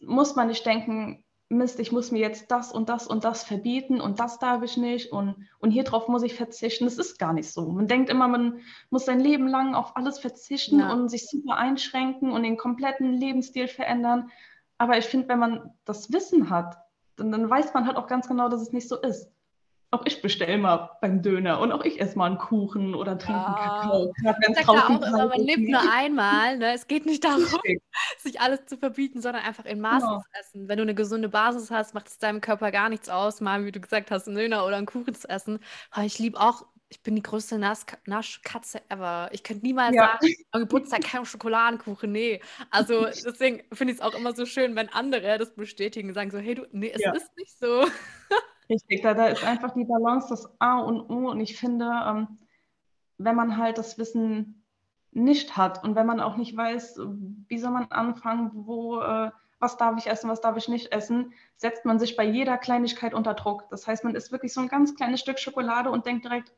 [0.00, 4.00] muss man nicht denken, Mist, ich muss mir jetzt das und das und das verbieten
[4.00, 6.84] und das darf ich nicht und, und hier drauf muss ich verzichten.
[6.84, 7.70] Das ist gar nicht so.
[7.70, 10.92] Man denkt immer, man muss sein Leben lang auf alles verzichten ja.
[10.92, 14.30] und sich super einschränken und den kompletten Lebensstil verändern.
[14.76, 16.76] Aber ich finde, wenn man das Wissen hat,
[17.16, 19.32] dann, dann weiß man halt auch ganz genau, dass es nicht so ist
[19.90, 23.44] auch ich bestelle mal beim Döner und auch ich esse mal einen Kuchen oder trinke
[23.44, 24.12] einen Kakao.
[24.16, 26.58] Ich sage da auch immer, man lebt nur einmal.
[26.58, 26.74] Ne?
[26.74, 27.46] Es geht nicht darum,
[28.18, 30.20] sich alles zu verbieten, sondern einfach in Maßen genau.
[30.20, 30.68] zu essen.
[30.68, 33.72] Wenn du eine gesunde Basis hast, macht es deinem Körper gar nichts aus, mal, wie
[33.72, 35.58] du gesagt hast, einen Döner oder einen Kuchen zu essen.
[35.90, 39.28] Aber ich liebe auch ich bin die größte Nas Naschkatze ever.
[39.32, 40.18] Ich könnte niemals ja.
[40.20, 42.10] sagen, am Geburtstag kein Schokoladenkuchen.
[42.10, 42.40] Nee.
[42.70, 46.38] Also deswegen finde ich es auch immer so schön, wenn andere das bestätigen, sagen so,
[46.38, 47.12] hey du, nee, es ja.
[47.12, 47.86] ist nicht so.
[48.68, 51.30] Richtig, da, da ist einfach die Balance das A und O.
[51.30, 52.38] Und ich finde, ähm,
[53.16, 54.64] wenn man halt das Wissen
[55.10, 57.00] nicht hat und wenn man auch nicht weiß,
[57.48, 61.32] wie soll man anfangen, wo, äh, was darf ich essen, was darf ich nicht essen,
[61.56, 63.68] setzt man sich bei jeder Kleinigkeit unter Druck.
[63.70, 66.52] Das heißt, man isst wirklich so ein ganz kleines Stück Schokolade und denkt direkt,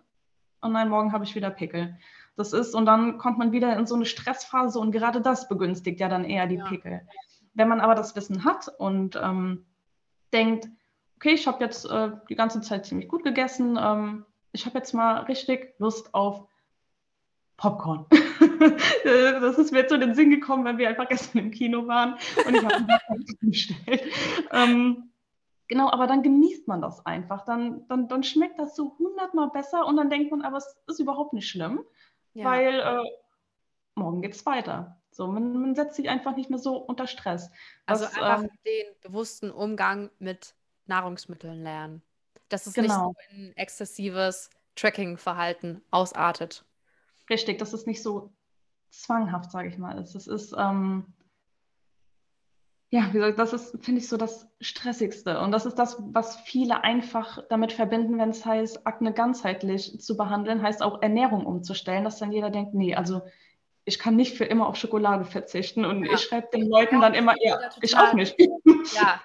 [0.62, 1.96] oh nein, morgen habe ich wieder Pickel.
[2.36, 6.00] Das ist, und dann kommt man wieder in so eine Stressphase und gerade das begünstigt
[6.00, 6.64] ja dann eher die ja.
[6.64, 7.06] Pickel.
[7.54, 9.64] Wenn man aber das Wissen hat und ähm,
[10.32, 10.68] denkt,
[11.20, 13.78] okay, ich habe jetzt äh, die ganze Zeit ziemlich gut gegessen.
[13.78, 16.48] Ähm, ich habe jetzt mal richtig Lust auf
[17.58, 18.06] Popcorn.
[19.04, 22.14] das ist mir zu den Sinn gekommen, wenn wir einfach gestern im Kino waren
[22.46, 24.02] und ich habe Popcorn bestellt.
[24.50, 25.10] Ähm,
[25.68, 27.44] genau, aber dann genießt man das einfach.
[27.44, 31.00] Dann, dann, dann schmeckt das so hundertmal besser und dann denkt man, aber es ist
[31.00, 31.84] überhaupt nicht schlimm,
[32.32, 32.46] ja.
[32.46, 33.10] weil äh,
[33.94, 34.96] morgen geht es weiter.
[35.10, 37.50] So, man, man, setzt sich einfach nicht mehr so unter Stress.
[37.84, 40.54] Also was, einfach ähm, den bewussten Umgang mit
[40.90, 42.02] Nahrungsmitteln lernen.
[42.50, 43.08] Dass es genau.
[43.08, 46.64] nicht so in exzessives Tracking-Verhalten ausartet.
[47.30, 48.32] Richtig, dass es nicht so
[48.90, 50.14] zwanghaft, sage ich mal, ist.
[50.14, 51.06] Das ist, ähm,
[52.90, 55.38] ja, wie gesagt, das ist, finde ich, so das Stressigste.
[55.40, 60.16] Und das ist das, was viele einfach damit verbinden, wenn es heißt, Akne ganzheitlich zu
[60.16, 63.22] behandeln, heißt auch Ernährung umzustellen, dass dann jeder denkt, nee, also
[63.84, 65.84] ich kann nicht für immer auf Schokolade verzichten.
[65.84, 66.14] Und ja.
[66.14, 68.36] ich schreibe den Leuten ja, dann immer, ja, ich auch nicht.
[68.94, 69.20] Ja,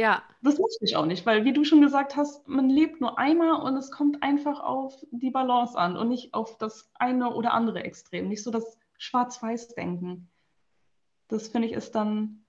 [0.00, 0.22] ja.
[0.42, 3.60] Das möchte ich auch nicht, weil wie du schon gesagt hast, man lebt nur einmal
[3.60, 7.84] und es kommt einfach auf die Balance an und nicht auf das eine oder andere
[7.84, 8.28] Extrem.
[8.28, 10.30] Nicht so das Schwarz-Weiß-Denken.
[11.28, 12.44] Das finde ich ist dann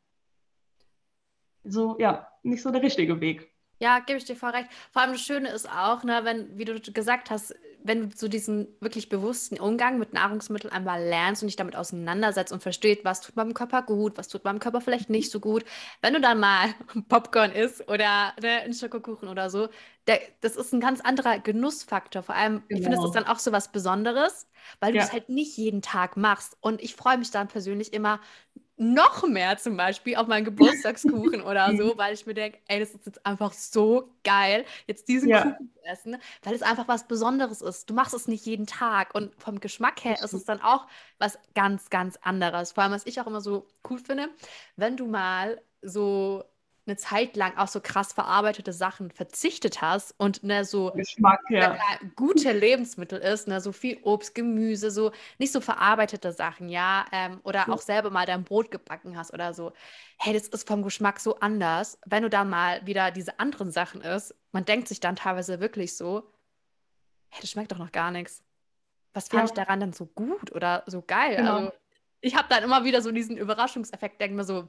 [1.63, 3.51] so, ja, nicht so der richtige Weg.
[3.79, 4.69] Ja, gebe ich dir voll recht.
[4.91, 8.27] Vor allem das Schöne ist auch, ne, wenn, wie du gesagt hast, wenn du so
[8.27, 13.21] diesen wirklich bewussten Umgang mit Nahrungsmitteln einmal lernst und dich damit auseinandersetzt und verstehst, was
[13.21, 15.65] tut meinem Körper gut, was tut meinem Körper vielleicht nicht so gut,
[16.01, 16.69] wenn du dann mal
[17.09, 19.69] Popcorn isst oder ne, einen Schokokuchen oder so,
[20.07, 22.23] der, das ist ein ganz anderer Genussfaktor.
[22.23, 22.79] Vor allem, genau.
[22.79, 24.47] ich finde, es ist dann auch so was Besonderes,
[24.79, 25.01] weil ja.
[25.01, 26.57] du es halt nicht jeden Tag machst.
[26.61, 28.19] Und ich freue mich dann persönlich immer,
[28.81, 32.95] noch mehr zum Beispiel auf meinen Geburtstagskuchen oder so, weil ich mir denke, ey, das
[32.95, 35.43] ist jetzt einfach so geil, jetzt diesen ja.
[35.43, 37.91] Kuchen zu essen, weil es einfach was Besonderes ist.
[37.91, 40.87] Du machst es nicht jeden Tag und vom Geschmack her ist es dann auch
[41.19, 42.71] was ganz, ganz anderes.
[42.71, 44.29] Vor allem, was ich auch immer so cool finde,
[44.77, 46.43] wenn du mal so
[46.87, 51.77] eine Zeit lang auf so krass verarbeitete Sachen verzichtet hast und ne, so Geschmack, ja.
[52.15, 57.39] gute Lebensmittel ist, ne, so viel Obst, Gemüse, so nicht so verarbeitete Sachen, ja, ähm,
[57.43, 59.73] oder auch selber mal dein Brot gebacken hast oder so.
[60.17, 61.99] Hey, das ist vom Geschmack so anders.
[62.05, 65.95] Wenn du dann mal wieder diese anderen Sachen isst, man denkt sich dann teilweise wirklich
[65.95, 66.23] so,
[67.29, 68.43] hey, das schmeckt doch noch gar nichts.
[69.13, 69.45] Was fand ja.
[69.45, 71.35] ich daran dann so gut oder so geil?
[71.35, 71.55] Genau.
[71.57, 71.71] Also,
[72.21, 74.67] ich habe dann immer wieder so diesen Überraschungseffekt, denke mir so,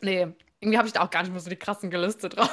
[0.00, 2.50] nee, irgendwie habe ich da auch gar nicht mehr so die krassen Gelüste drauf.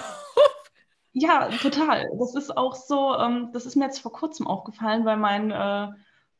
[1.19, 2.07] Ja, total.
[2.19, 5.87] Das ist auch so, ähm, das ist mir jetzt vor kurzem aufgefallen, weil mein äh,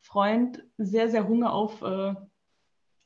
[0.02, 2.14] Freund sehr, sehr Hunger auf äh,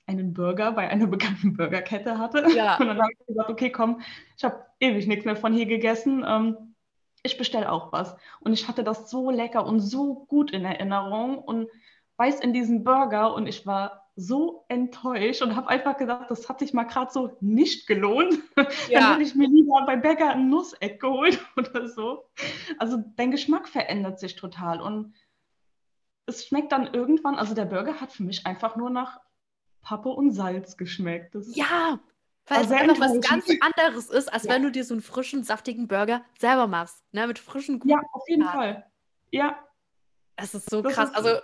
[0.05, 2.45] einen Burger bei einer bekannten Burgerkette hatte.
[2.53, 2.77] Ja.
[2.77, 4.01] Und dann habe ich gesagt, okay, komm,
[4.37, 6.25] ich habe ewig nichts mehr von hier gegessen.
[6.27, 6.75] Ähm,
[7.23, 8.15] ich bestelle auch was.
[8.41, 11.69] Und ich hatte das so lecker und so gut in Erinnerung und
[12.17, 16.59] weiß in diesem Burger und ich war so enttäuscht und habe einfach gesagt, das hat
[16.59, 18.39] sich mal gerade so nicht gelohnt.
[18.89, 18.99] Ja.
[18.99, 22.25] Dann hätte ich mir lieber bei Bäcker ein Nusseck geholt oder so.
[22.77, 25.13] Also dein Geschmack verändert sich total und
[26.25, 29.19] es schmeckt dann irgendwann, also der Burger hat für mich einfach nur nach
[29.81, 31.35] Pappe und Salz geschmeckt.
[31.53, 31.99] ja,
[32.47, 34.51] weil es einfach was ganz anderes ist, als ja.
[34.51, 37.03] wenn du dir so einen frischen, saftigen Burger selber machst.
[37.11, 37.27] Ne?
[37.27, 37.89] Mit frischen Guten.
[37.89, 38.85] Ja, auf jeden Fall.
[39.31, 39.57] Ja.
[40.35, 41.09] Es ist so das krass.
[41.09, 41.39] Ist also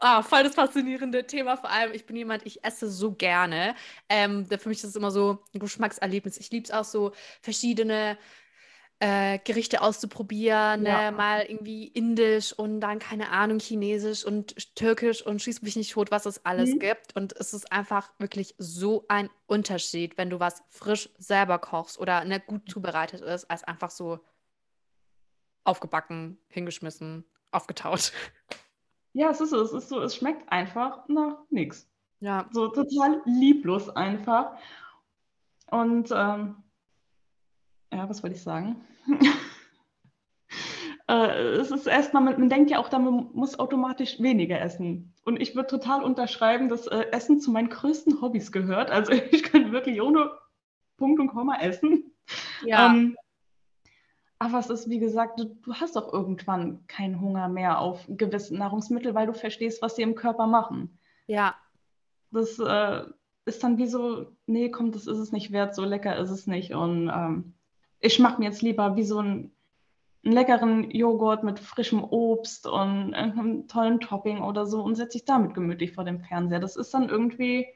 [0.00, 1.56] ah, voll das faszinierende Thema.
[1.56, 3.74] Vor allem, ich bin jemand, ich esse so gerne.
[4.08, 6.38] Ähm, für mich ist es immer so ein Geschmackserlebnis.
[6.38, 8.16] Ich liebe es auch so, verschiedene
[9.00, 11.10] äh, Gerichte auszuprobieren, ja.
[11.10, 11.16] ne?
[11.16, 16.10] mal irgendwie indisch und dann, keine Ahnung, chinesisch und türkisch und schieß mich nicht tot,
[16.10, 16.80] was es alles mhm.
[16.80, 17.16] gibt.
[17.16, 22.24] Und es ist einfach wirklich so ein Unterschied, wenn du was frisch selber kochst oder
[22.26, 24.20] ne, gut zubereitet ist, als einfach so
[25.64, 28.12] aufgebacken, hingeschmissen, aufgetaut.
[29.12, 31.88] Ja, es ist so, es ist so, es schmeckt einfach nach nichts.
[32.20, 32.48] Ja.
[32.52, 34.56] So total lieblos einfach.
[35.70, 36.56] Und ähm,
[37.92, 38.76] ja, was wollte ich sagen?
[41.08, 45.14] äh, es ist erstmal, man, man, denkt ja auch, man muss automatisch weniger essen.
[45.24, 48.90] Und ich würde total unterschreiben, dass äh, Essen zu meinen größten Hobbys gehört.
[48.90, 50.30] Also ich könnte wirklich ohne
[50.96, 52.12] Punkt und Komma essen.
[52.64, 52.92] Ja.
[52.92, 53.16] Ähm,
[54.40, 58.56] aber es ist, wie gesagt, du, du hast doch irgendwann keinen Hunger mehr auf gewisse
[58.56, 60.98] Nahrungsmittel, weil du verstehst, was sie im Körper machen.
[61.26, 61.54] Ja.
[62.30, 63.02] Das äh,
[63.44, 66.46] ist dann wie so, nee, komm, das ist es nicht wert, so lecker ist es
[66.46, 66.72] nicht.
[66.72, 67.52] Und ähm,
[68.00, 69.52] ich mache mir jetzt lieber wie so einen,
[70.24, 75.26] einen, leckeren Joghurt mit frischem Obst und einem tollen Topping oder so und setze ich
[75.26, 76.60] damit gemütlich vor dem Fernseher.
[76.60, 77.66] Das ist dann irgendwie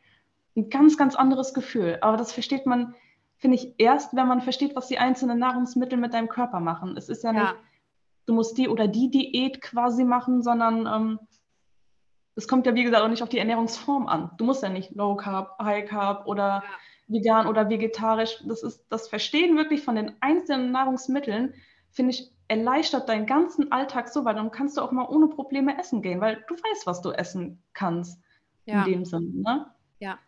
[0.57, 1.99] ein ganz, ganz anderes Gefühl.
[2.01, 2.95] Aber das versteht man
[3.37, 6.97] finde ich, erst, wenn man versteht, was die einzelnen Nahrungsmittel mit deinem Körper machen.
[6.97, 7.43] Es ist ja, ja.
[7.43, 7.55] nicht,
[8.27, 11.19] du musst die oder die Diät quasi machen, sondern ähm,
[12.37, 14.31] es kommt ja, wie gesagt, auch nicht auf die Ernährungsform an.
[14.39, 16.65] Du musst ja nicht Low Carb, High Carb oder ja.
[17.07, 18.43] vegan oder vegetarisch.
[18.47, 21.55] Das ist das Verstehen wirklich von den einzelnen Nahrungsmitteln,
[21.91, 25.79] finde ich, erleichtert deinen ganzen Alltag so, weil dann kannst du auch mal ohne Probleme
[25.79, 28.21] essen gehen, weil du weißt, was du essen kannst.
[28.67, 28.85] Ja.
[28.85, 29.67] In dem Sinne, ne?
[29.99, 30.19] Ja.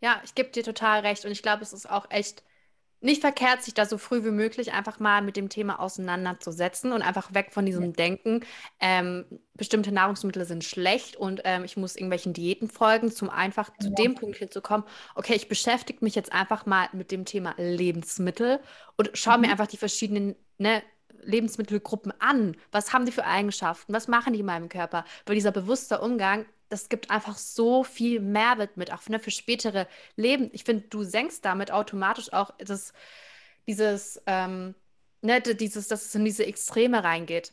[0.00, 1.24] Ja, ich gebe dir total recht.
[1.24, 2.42] Und ich glaube, es ist auch echt
[3.00, 7.02] nicht verkehrt, sich da so früh wie möglich einfach mal mit dem Thema auseinanderzusetzen und
[7.02, 7.90] einfach weg von diesem ja.
[7.92, 8.40] Denken,
[8.78, 13.86] ähm, bestimmte Nahrungsmittel sind schlecht und ähm, ich muss irgendwelchen Diäten folgen, zum einfach ja.
[13.86, 18.60] zu dem Punkt hinzukommen, okay, ich beschäftige mich jetzt einfach mal mit dem Thema Lebensmittel
[18.96, 19.42] und schaue mhm.
[19.42, 20.82] mir einfach die verschiedenen ne,
[21.22, 22.56] Lebensmittelgruppen an.
[22.72, 23.92] Was haben die für Eigenschaften?
[23.92, 25.04] Was machen die in meinem Körper?
[25.26, 29.86] Weil dieser bewusste Umgang das gibt einfach so viel Mehrwert mit, auch ne, für spätere
[30.16, 30.50] Leben.
[30.52, 32.92] Ich finde, du senkst damit automatisch auch das,
[33.66, 34.74] dieses, ähm,
[35.20, 37.52] ne, dieses, dass es in diese Extreme reingeht.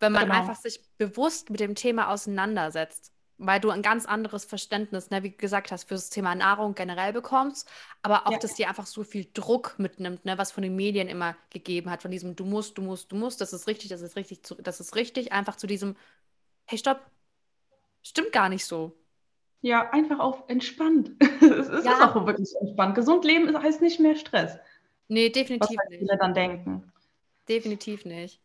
[0.00, 0.40] Wenn man genau.
[0.40, 5.30] einfach sich bewusst mit dem Thema auseinandersetzt, weil du ein ganz anderes Verständnis, ne, wie
[5.30, 7.68] gesagt hast, für das Thema Nahrung generell bekommst,
[8.02, 8.38] aber auch, ja.
[8.38, 12.02] dass dir einfach so viel Druck mitnimmt, ne, was von den Medien immer gegeben hat,
[12.02, 14.80] von diesem du musst, du musst, du musst, das ist richtig, das ist richtig, das
[14.80, 15.96] ist richtig, einfach zu diesem,
[16.66, 17.00] hey, stopp,
[18.06, 18.92] Stimmt gar nicht so.
[19.62, 21.10] Ja, einfach auf entspannt.
[21.40, 22.08] es ist ja.
[22.08, 22.94] auch wirklich entspannt.
[22.94, 24.56] Gesund leben heißt nicht mehr Stress.
[25.08, 26.92] Nee, definitiv was halt viele dann denken.
[27.48, 28.40] Definitiv nicht.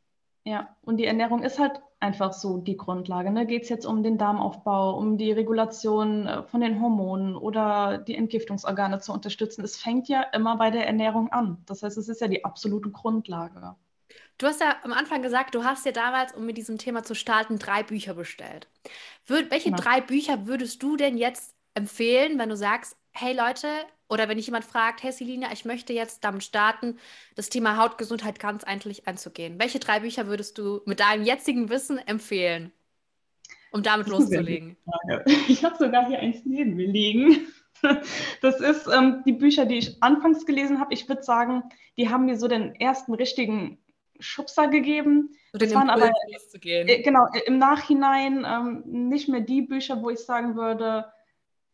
[0.45, 3.29] Ja, und die Ernährung ist halt einfach so die Grundlage.
[3.29, 3.45] Ne?
[3.45, 8.15] Geht es jetzt um den Darmaufbau, um die Regulation äh, von den Hormonen oder die
[8.15, 9.63] Entgiftungsorgane zu unterstützen?
[9.63, 11.61] Es fängt ja immer bei der Ernährung an.
[11.67, 13.75] Das heißt, es ist ja die absolute Grundlage.
[14.37, 17.13] Du hast ja am Anfang gesagt, du hast ja damals, um mit diesem Thema zu
[17.13, 18.67] starten, drei Bücher bestellt.
[19.27, 19.81] Wür welche genau.
[19.81, 23.67] drei Bücher würdest du denn jetzt empfehlen, wenn du sagst, hey Leute,
[24.09, 26.97] oder wenn dich jemand fragt, hey Selina, ich möchte jetzt damit starten,
[27.35, 29.57] das Thema Hautgesundheit ganz eigentlich anzugehen.
[29.57, 32.71] Welche drei Bücher würdest du mit deinem jetzigen Wissen empfehlen,
[33.71, 34.75] um damit loszulegen?
[35.47, 37.47] Ich habe sogar hier eins neben mir liegen.
[38.41, 40.93] Das ist ähm, die Bücher, die ich anfangs gelesen habe.
[40.93, 41.63] Ich würde sagen,
[41.97, 43.79] die haben mir so den ersten richtigen
[44.21, 45.35] Schubser gegeben.
[45.51, 46.87] So das waren Impuls, aber loszugehen.
[46.87, 51.11] äh, genau im Nachhinein ähm, nicht mehr die Bücher, wo ich sagen würde,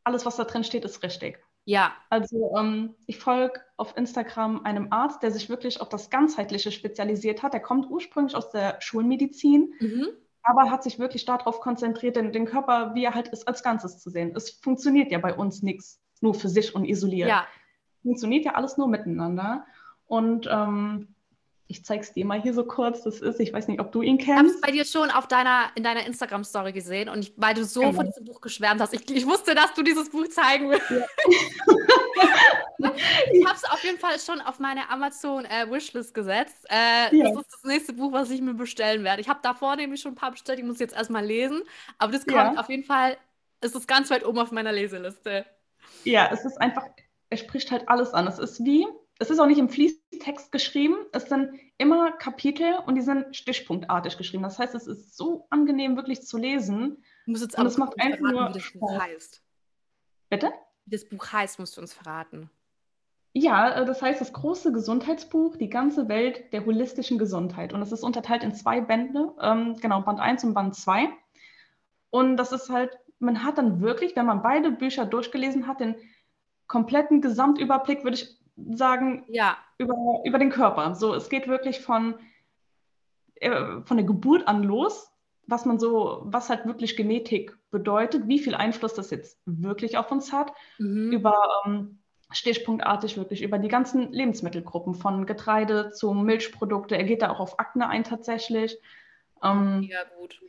[0.03, 1.39] alles, was da drin steht, ist richtig.
[1.65, 6.71] Ja, Also ähm, ich folge auf Instagram einem Arzt, der sich wirklich auf das Ganzheitliche
[6.71, 7.51] spezialisiert hat.
[7.51, 10.07] Der kommt ursprünglich aus der Schulmedizin, mhm.
[10.43, 13.99] aber hat sich wirklich darauf konzentriert, den, den Körper, wie er halt ist, als Ganzes
[13.99, 14.31] zu sehen.
[14.33, 17.27] Es funktioniert ja bei uns nichts nur für sich und isoliert.
[17.27, 17.45] ja.
[18.01, 19.65] Funktioniert ja alles nur miteinander.
[20.05, 21.15] Und ähm,
[21.69, 23.03] ich zeige es dir mal hier so kurz.
[23.03, 24.61] Das ist, ich weiß nicht, ob du ihn Ich habe es kennst.
[24.65, 27.93] bei dir schon auf deiner, in deiner Instagram-Story gesehen und ich, weil du so Genau.
[27.93, 28.93] von diesem Buch geschwärmt hast.
[28.93, 30.89] Ich, ich wusste, dass du dieses Buch zeigen willst.
[33.31, 36.65] ich habe es auf jeden Fall schon auf meine Amazon-Wishlist gesetzt.
[36.69, 37.29] Äh, Ja.
[37.31, 39.21] Das ist das nächste Buch, was ich mir bestellen werde.
[39.21, 41.63] Ich habe davor nämlich schon ein paar bestellt, die muss ich jetzt erstmal lesen.
[41.97, 42.59] Aber das kommt Ja.
[42.59, 43.17] auf jeden Fall,
[43.61, 45.45] ist es ganz weit oben auf meiner Leseliste.
[46.03, 46.83] Ja, es ist einfach,
[47.29, 48.27] er spricht halt alles an.
[48.27, 48.87] Es ist wie,
[49.19, 54.17] es ist auch nicht im Fließtext geschrieben, es sind immer Kapitel und die sind stichpunktartig
[54.17, 54.43] geschrieben.
[54.43, 57.03] Das heißt, es ist so angenehm wirklich zu lesen.
[57.25, 59.01] Du musst jetzt Und es macht einfach nur wie das Buch Spaß.
[59.01, 59.43] heißt.
[60.29, 60.51] Bitte?
[60.85, 62.49] Wie das Buch heißt, musst du uns verraten.
[63.33, 67.73] Ja, äh, das heißt das große Gesundheitsbuch, die ganze Welt der holistischen Gesundheit.
[67.73, 71.09] Und es ist unterteilt in zwei Bände, ähm, genau, Band 1 und Band 2.
[72.09, 75.95] Und das ist halt, man hat dann wirklich, wenn man beide Bücher durchgelesen hat, den
[76.67, 80.95] kompletten Gesamtüberblick, würde ich sagen, Ja, über, über den Körper.
[80.95, 82.15] So, es geht wirklich von,
[83.35, 85.11] äh, von der Geburt an los,
[85.45, 90.11] was man so, was halt wirklich Genetik bedeutet, wie viel Einfluss das jetzt wirklich auf
[90.11, 91.11] uns hat, mhm.
[91.11, 91.99] über ähm,
[92.31, 96.97] stichpunktartig wirklich über die ganzen Lebensmittelgruppen, von Getreide zu Milchprodukte.
[96.97, 98.77] Er geht da auch auf Akne ein tatsächlich.
[99.41, 100.41] Ähm, mega gut.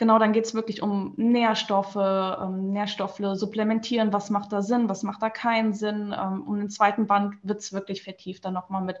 [0.00, 5.02] Genau, dann geht es wirklich um Nährstoffe, ähm, Nährstoffe supplementieren, was macht da Sinn, was
[5.02, 6.14] macht da keinen Sinn.
[6.18, 8.96] Ähm, und im zweiten Band wird es wirklich vertieft, dann nochmal mit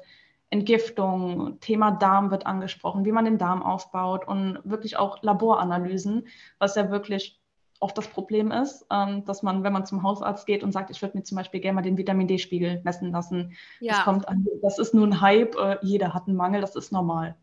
[0.50, 6.74] Entgiftung, Thema Darm wird angesprochen, wie man den Darm aufbaut und wirklich auch Laboranalysen, was
[6.74, 7.40] ja wirklich
[7.78, 11.00] oft das Problem ist, ähm, dass man, wenn man zum Hausarzt geht und sagt, ich
[11.00, 14.46] würde mir zum Beispiel gerne mal den Vitamin D-Spiegel messen lassen, das Ja, kommt an,
[14.60, 17.36] das ist nur ein Hype, äh, jeder hat einen Mangel, das ist normal.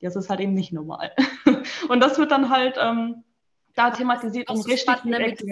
[0.00, 1.12] Das ist halt eben nicht normal.
[1.88, 3.24] und das wird dann halt ähm,
[3.74, 5.42] da thematisiert und richtig spannend, ne, mit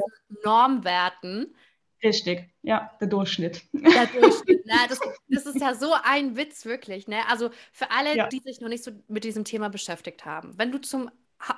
[0.45, 1.55] Normwerten.
[2.03, 3.63] Richtig, ja, der Durchschnitt.
[3.73, 4.75] Der Durchschnitt, ne?
[4.89, 7.09] das, das ist ja so ein Witz, wirklich.
[7.09, 7.21] Ne?
[7.31, 8.29] Also für alle, Ja.
[8.29, 10.53] die sich noch nicht so mit diesem Thema beschäftigt haben.
[10.59, 11.11] Wenn du zum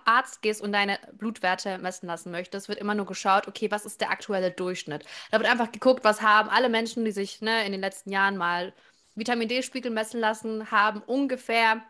[0.05, 4.01] Arzt gehst und deine Blutwerte messen lassen möchtest, wird immer nur geschaut, okay, was ist
[4.01, 5.05] der aktuelle Durchschnitt?
[5.31, 8.37] Da wird einfach geguckt, was haben alle Menschen, die sich ne, in den letzten Jahren
[8.37, 8.72] mal
[9.14, 11.83] Vitamin D-Spiegel messen lassen, haben ungefähr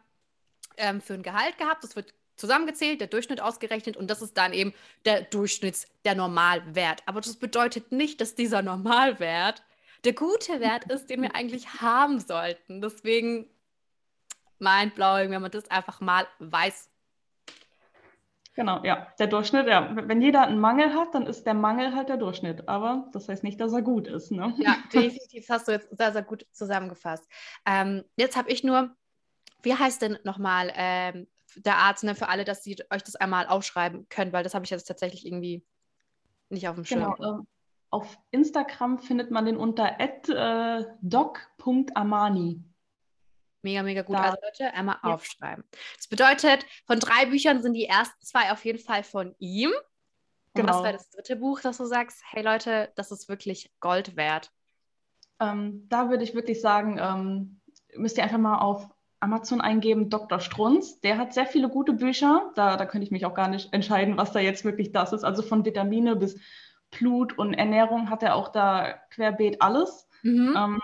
[0.76, 1.84] ähm, für ein Gehalt gehabt.
[1.84, 7.02] Das wird zusammengezählt, der Durchschnitt ausgerechnet und das ist dann eben der Durchschnitts, der Normalwert.
[7.06, 9.62] Aber das bedeutet nicht, dass dieser Normalwert
[10.04, 12.80] der gute Wert ist, den wir eigentlich haben sollten.
[12.80, 13.48] Deswegen
[14.58, 16.90] mindblowing, wenn man das einfach mal weiß.
[18.54, 19.90] Genau, ja, der Durchschnitt, ja.
[19.94, 22.68] Wenn jeder einen Mangel hat, dann ist der Mangel halt der Durchschnitt.
[22.68, 24.30] Aber das heißt nicht, dass er gut ist.
[24.30, 24.54] Ne?
[24.56, 25.46] Ja, definitiv.
[25.46, 27.28] Das hast du jetzt sehr, sehr gut zusammengefasst.
[27.66, 28.96] Ähm, jetzt habe ich nur,
[29.66, 31.26] wie heißt denn nochmal ähm,
[31.56, 34.64] der Arzt, ne, für alle, dass sie euch das einmal aufschreiben können, weil das habe
[34.64, 35.66] ich jetzt tatsächlich irgendwie
[36.50, 37.12] nicht auf dem Schirm.
[37.16, 37.38] Genau.
[37.40, 37.46] ähm,
[37.90, 42.62] auf Instagram findet man den unter äh, doc.amani.
[43.62, 44.14] Mega, mega gut.
[44.16, 45.14] Da- Also Leute, einmal Ja.
[45.14, 45.64] aufschreiben.
[45.96, 49.70] Das bedeutet, von drei Büchern sind die ersten zwei auf jeden Fall von ihm.
[50.54, 50.82] Und was Genau.
[50.84, 54.52] wäre das dritte Buch, das du sagst, hey Leute, das ist wirklich Gold wert?
[55.40, 57.60] Ähm, da würde ich wirklich sagen, ähm,
[57.96, 58.88] müsst ihr einfach mal auf
[59.20, 60.40] Amazon eingeben, Dr.
[60.40, 61.00] Strunz.
[61.00, 62.50] Der hat sehr viele gute Bücher.
[62.54, 65.24] Da, da könnte ich mich auch gar nicht entscheiden, was da jetzt wirklich das ist.
[65.24, 66.38] Also von Vitamine bis
[66.90, 70.08] Blut und Ernährung hat er auch da querbeet alles.
[70.22, 70.54] Mhm.
[70.56, 70.80] Ähm,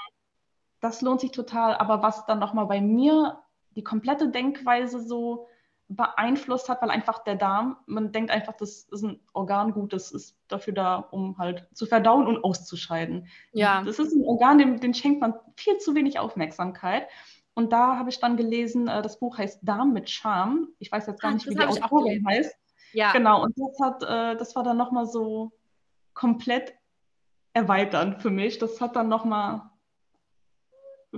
[0.81, 1.77] das lohnt sich total.
[1.77, 3.39] Aber was dann nochmal bei mir
[3.77, 5.47] die komplette Denkweise so
[5.89, 10.37] beeinflusst hat, weil einfach der Darm, man denkt einfach, das ist ein Organgut, das ist
[10.49, 13.29] dafür da, um halt zu verdauen und auszuscheiden.
[13.53, 13.83] Ja.
[13.85, 17.09] Das ist ein Organ, dem, dem schenkt man viel zu wenig Aufmerksamkeit.
[17.55, 20.69] Und da habe ich dann gelesen, äh, das Buch heißt Darm mit Charme.
[20.79, 22.55] Ich weiß jetzt gar Ah, nicht, wie das die Autorin heißt.
[22.93, 23.13] Ja.
[23.13, 25.53] Genau, und das hat, äh, das war dann nochmal so
[26.15, 26.75] komplett
[27.53, 28.59] erweiternd für mich.
[28.59, 29.63] Das hat dann nochmal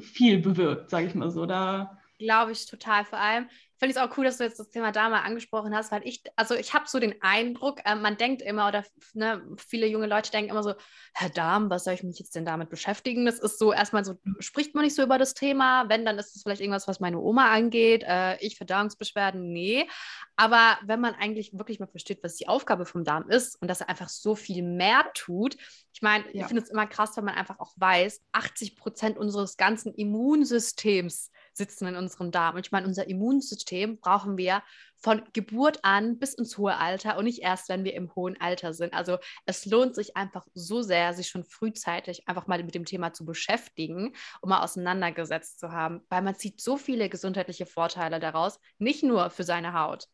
[0.00, 1.46] viel bewirkt, sage ich mal so.
[1.46, 3.04] Da, glaube ich total.
[3.04, 3.48] Vor allem
[3.84, 6.22] finde ich es auch cool, dass du jetzt das Thema Darm angesprochen hast, weil ich,
[6.36, 8.82] also ich habe so den Eindruck, äh, man denkt immer, oder
[9.12, 10.72] ne, viele junge Leute denken immer so,
[11.12, 13.26] Herr Darm, was soll ich mich jetzt denn damit beschäftigen?
[13.26, 15.86] Das ist so erstmal so, spricht man nicht so über das Thema.
[15.90, 18.04] Wenn, dann ist es vielleicht irgendwas, was meine Oma angeht.
[18.06, 19.86] Äh, ich Verdauungsbeschwerden, nee.
[20.36, 23.82] Aber wenn man eigentlich wirklich mal versteht, was die Aufgabe vom Darm ist und dass
[23.82, 25.58] er einfach so viel mehr tut,
[25.92, 26.40] ich meine, ja.
[26.40, 31.30] ich finde es immer krass, wenn man einfach auch weiß, 80 Prozent unseres ganzen Immunsystems
[31.54, 32.56] sitzen in unserem Darm.
[32.56, 34.62] Und ich meine, unser Immunsystem brauchen wir
[34.96, 38.72] von Geburt an bis ins hohe Alter und nicht erst, wenn wir im hohen Alter
[38.72, 38.94] sind.
[38.94, 43.12] Also es lohnt sich einfach so sehr, sich schon frühzeitig einfach mal mit dem Thema
[43.12, 48.58] zu beschäftigen, um mal auseinandergesetzt zu haben, weil man zieht so viele gesundheitliche Vorteile daraus,
[48.78, 50.06] nicht nur für seine Haut.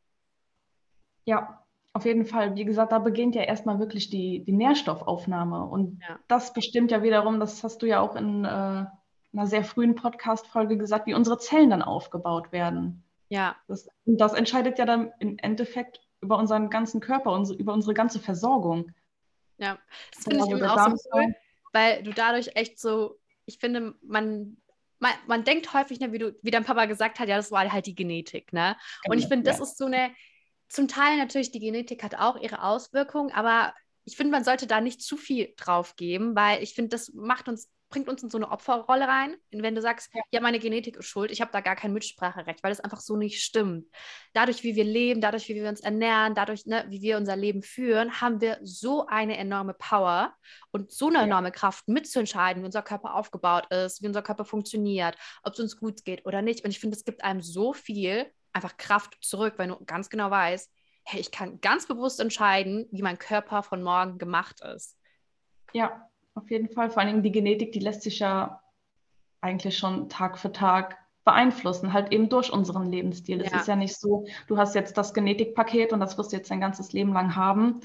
[1.24, 2.56] Ja, auf jeden Fall.
[2.56, 5.66] Wie gesagt, da beginnt ja erstmal wirklich die, die Nährstoffaufnahme.
[5.66, 6.18] Und ja.
[6.28, 8.84] das bestimmt ja wiederum, das hast du ja auch in äh,
[9.32, 13.04] einer sehr frühen Podcast-Folge gesagt, wie unsere Zellen dann aufgebaut werden.
[13.28, 13.56] Ja.
[13.68, 18.18] Das, das entscheidet ja dann im Endeffekt über unseren ganzen Körper, unsere, über unsere ganze
[18.18, 18.92] Versorgung.
[19.58, 19.78] Ja,
[20.12, 21.34] das finde ich eben auch so cool,
[21.72, 24.56] weil du dadurch echt so, ich finde, man,
[24.98, 27.70] man, man denkt häufig, ne, wie, du, wie dein Papa gesagt hat, ja, das war
[27.70, 28.52] halt die Genetik.
[28.52, 28.76] Ne?
[29.02, 30.10] Genau, Und ich finde, das ist so eine,
[30.68, 33.74] zum Teil natürlich, die Genetik hat auch ihre Auswirkungen, aber
[34.04, 37.48] ich finde, man sollte da nicht zu viel drauf geben, weil ich finde, das macht
[37.48, 39.36] uns bringt uns in so eine Opferrolle rein.
[39.50, 42.62] Wenn du sagst, ja, ja meine Genetik ist schuld, ich habe da gar kein Mitspracherecht,
[42.62, 43.86] weil das einfach so nicht stimmt.
[44.32, 47.62] Dadurch, wie wir leben, dadurch, wie wir uns ernähren, dadurch, ne, wie wir unser Leben
[47.62, 50.34] führen, haben wir so eine enorme Power
[50.70, 51.24] und so eine ja.
[51.24, 55.76] enorme Kraft mitzuentscheiden, wie unser Körper aufgebaut ist, wie unser Körper funktioniert, ob es uns
[55.76, 56.64] gut geht oder nicht.
[56.64, 60.30] Und ich finde, es gibt einem so viel einfach Kraft zurück, wenn du ganz genau
[60.30, 60.70] weißt,
[61.04, 64.96] hey, ich kann ganz bewusst entscheiden, wie mein Körper von morgen gemacht ist.
[65.72, 66.90] Ja, auf jeden Fall.
[66.90, 68.62] Vor allen Dingen die Genetik, die lässt sich ja
[69.40, 73.40] eigentlich schon Tag für Tag beeinflussen, halt eben durch unseren Lebensstil.
[73.40, 73.60] Es ja.
[73.60, 76.60] ist ja nicht so, du hast jetzt das Genetikpaket und das wirst du jetzt dein
[76.60, 77.80] ganzes Leben lang haben.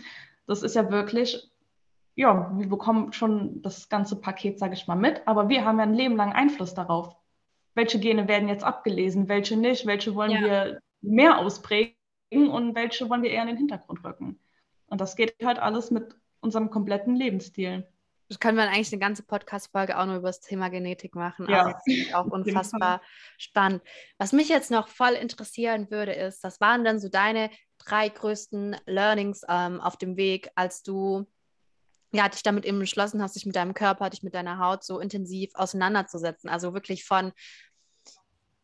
[0.47, 1.51] Das ist ja wirklich,
[2.15, 5.83] ja, wir bekommen schon das ganze Paket, sage ich mal, mit, aber wir haben ja
[5.83, 7.15] ein Leben lang Einfluss darauf.
[7.73, 10.41] Welche Gene werden jetzt abgelesen, welche nicht, welche wollen ja.
[10.41, 11.95] wir mehr ausprägen
[12.31, 14.39] und welche wollen wir eher in den Hintergrund rücken.
[14.87, 17.85] Und das geht halt alles mit unserem kompletten Lebensstil.
[18.27, 21.47] Das können wir eigentlich eine ganze Podcast-Folge auch nur über das Thema Genetik machen.
[21.49, 21.59] Ja.
[21.59, 23.01] Also das finde ich auch unfassbar
[23.37, 23.83] spannend.
[24.17, 28.77] Was mich jetzt noch voll interessieren würde, ist, was waren denn so deine drei größten
[28.85, 31.27] Learnings ähm, auf dem Weg, als du
[32.15, 34.99] ja, dich damit eben entschlossen hast, dich mit deinem Körper, dich mit deiner Haut so
[34.99, 36.49] intensiv auseinanderzusetzen?
[36.49, 37.31] Also wirklich von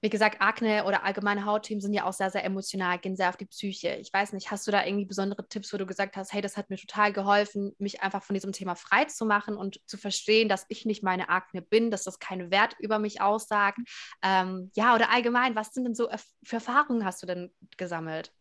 [0.02, 3.38] wie gesagt, Akne oder allgemeine Hautthemen sind ja auch sehr, sehr emotional, gehen sehr auf
[3.38, 3.95] die Psyche.
[4.02, 6.58] Ich weiß nicht, hast du da irgendwie besondere Tipps, wo du gesagt hast, hey, das
[6.58, 10.49] hat mir total geholfen, mich einfach von diesem Thema frei zu machen und zu verstehen,
[10.49, 13.78] dass ich nicht meine Akne bin, dass das keinen Wert über mich aussagt?
[14.24, 16.10] Ähm, ja, oder allgemein, was sind denn so
[16.43, 18.34] für Erfahrungen hast du denn gesammelt?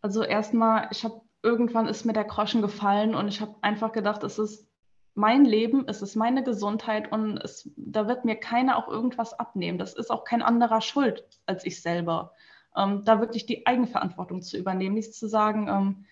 [0.00, 4.22] Also erstmal, ich habe irgendwann ist mir der Groschen gefallen und ich habe einfach gedacht,
[4.22, 4.68] es ist
[5.16, 9.78] mein Leben, es ist meine Gesundheit und es, da wird mir keiner auch irgendwas abnehmen.
[9.78, 12.32] Das ist auch kein anderer schuld als ich selber.
[12.76, 16.04] Ähm, da wirklich die Eigenverantwortung zu übernehmen, nicht zu sagen, ähm,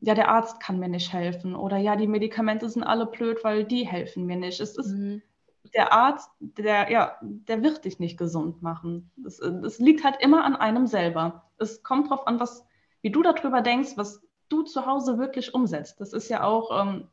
[0.00, 3.64] ja, der Arzt kann mir nicht helfen oder ja, die Medikamente sind alle blöd, weil
[3.64, 4.58] die helfen mir nicht.
[4.58, 5.22] Es ist mhm.
[5.74, 9.10] der Arzt, der, ja, der wird dich nicht gesund machen.
[9.24, 11.50] Es liegt halt immer an einem selber.
[11.58, 12.64] Es kommt darauf an, was,
[13.02, 16.00] wie du darüber denkst, was du zu Hause wirklich umsetzt.
[16.00, 17.08] Das ist ja auch, ähm,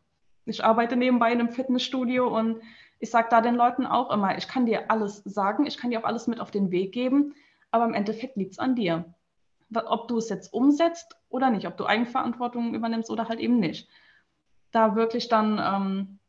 [0.46, 2.62] ich arbeite nebenbei in einem Fitnessstudio und
[3.00, 6.00] ich sage da den Leuten auch immer, ich kann dir alles sagen, ich kann dir
[6.00, 7.36] auch alles mit auf den Weg geben,
[7.72, 9.06] aber im Endeffekt liegt es an dir.
[9.74, 13.90] Ob du es jetzt umsetzt oder nicht, ob du Eigenverantwortung übernimmst oder halt eben nicht.
[14.72, 16.20] Da wirklich dann ähm,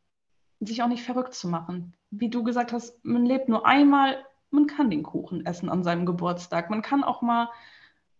[0.59, 1.93] sich auch nicht verrückt zu machen.
[2.09, 4.17] Wie du gesagt hast, man lebt nur einmal,
[4.49, 6.69] man kann den Kuchen essen an seinem Geburtstag.
[6.69, 7.49] Man kann auch mal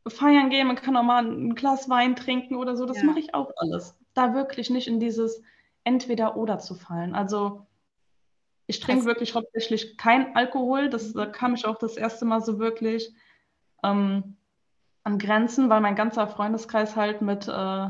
[0.08, 2.86] feiern gehen, man kann auch mal ein Glas Wein trinken oder so.
[2.86, 3.06] Das ja.
[3.06, 3.98] mache ich auch alles.
[4.14, 5.42] Da wirklich nicht in dieses,
[5.86, 7.16] entweder oder zu fallen.
[7.16, 7.66] Also
[8.68, 10.90] ich trinke also, wirklich hauptsächlich kein Alkohol.
[10.90, 13.14] Das, da kam ich auch das erste Mal so wirklich
[13.84, 14.36] ähm,
[15.04, 17.90] an Grenzen, weil mein ganzer Freundeskreis halt mit äh,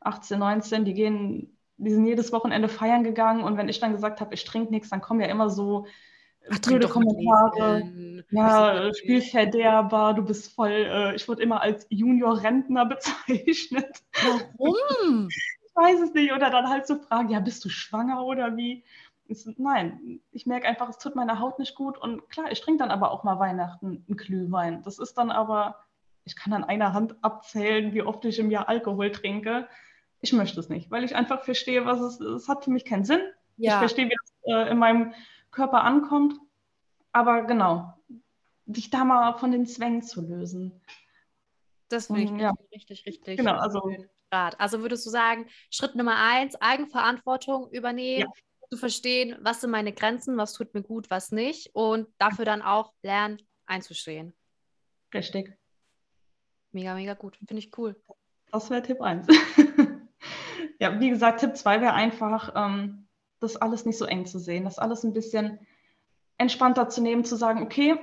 [0.00, 4.20] 18, 19, die gehen, die sind jedes Wochenende feiern gegangen und wenn ich dann gesagt
[4.20, 5.86] habe, ich trinke nichts, dann kommen ja immer so
[6.50, 8.24] Ach, blöde Kommentare.
[8.30, 14.02] Ja, Spielverderber, du bist voll, äh, ich wurde immer als Junior-Rentner bezeichnet.
[14.12, 15.28] Warum?
[15.78, 16.32] Weiß es nicht.
[16.32, 18.84] Oder dann halt so fragen, ja, bist du schwanger oder wie?
[19.58, 21.98] nein, ich merke einfach, es tut meiner Haut nicht gut.
[21.98, 24.82] Und klar, ich trinke dann aber auch mal Weihnachten einen Glühwein.
[24.82, 25.76] Das ist dann aber,
[26.24, 29.68] ich kann an einer Hand abzählen, wie oft ich im Jahr Alkohol trinke.
[30.20, 32.42] Ich möchte es nicht, weil ich einfach verstehe, was es ist.
[32.42, 33.20] Es hat für mich keinen Sinn.
[33.56, 33.74] Ja.
[33.74, 35.12] Ich verstehe, wie es äh, in meinem
[35.50, 36.34] Körper ankommt.
[37.12, 37.92] Aber genau,
[38.66, 40.80] dich da mal von den Zwängen zu lösen.
[41.88, 42.52] Das finde ich ja.
[42.72, 43.90] richtig, richtig, genau, also,
[44.32, 44.58] Rat.
[44.60, 48.68] Also würdest du sagen, Schritt Nummer eins, Eigenverantwortung übernehmen, ja.
[48.70, 52.62] zu verstehen, was sind meine Grenzen, was tut mir gut, was nicht und dafür dann
[52.62, 54.34] auch lernen, einzustehen.
[55.12, 55.56] Richtig.
[56.72, 57.36] Mega, mega gut.
[57.36, 57.96] Finde ich cool.
[58.50, 59.26] Das wäre Tipp 1.
[60.80, 63.08] ja, wie gesagt, Tipp 2 wäre einfach, ähm,
[63.40, 65.58] das alles nicht so eng zu sehen, das alles ein bisschen
[66.38, 67.98] entspannter zu nehmen, zu sagen, okay,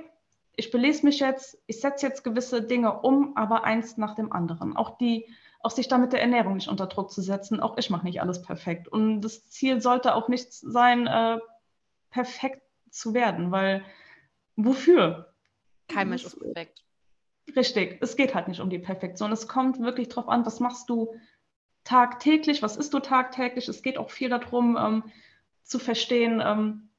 [0.56, 4.76] ich belese mich jetzt, ich setze jetzt gewisse Dinge um, aber eins nach dem anderen.
[4.76, 5.26] Auch die,
[5.66, 7.58] auch sich da mit der Ernährung nicht unter Druck zu setzen.
[7.58, 8.86] Auch ich mache nicht alles perfekt.
[8.86, 11.38] Und das Ziel sollte auch nicht sein, äh,
[12.10, 13.84] perfekt zu werden, weil
[14.54, 15.34] wofür?
[15.88, 16.84] Kein Mensch ist perfekt.
[17.56, 19.32] Richtig, es geht halt nicht um die Perfektion.
[19.32, 21.12] Es kommt wirklich darauf an, was machst du
[21.82, 23.66] tagtäglich, was isst du tagtäglich.
[23.66, 25.02] Es geht auch viel darum, ähm,
[25.64, 26.90] zu verstehen, ähm,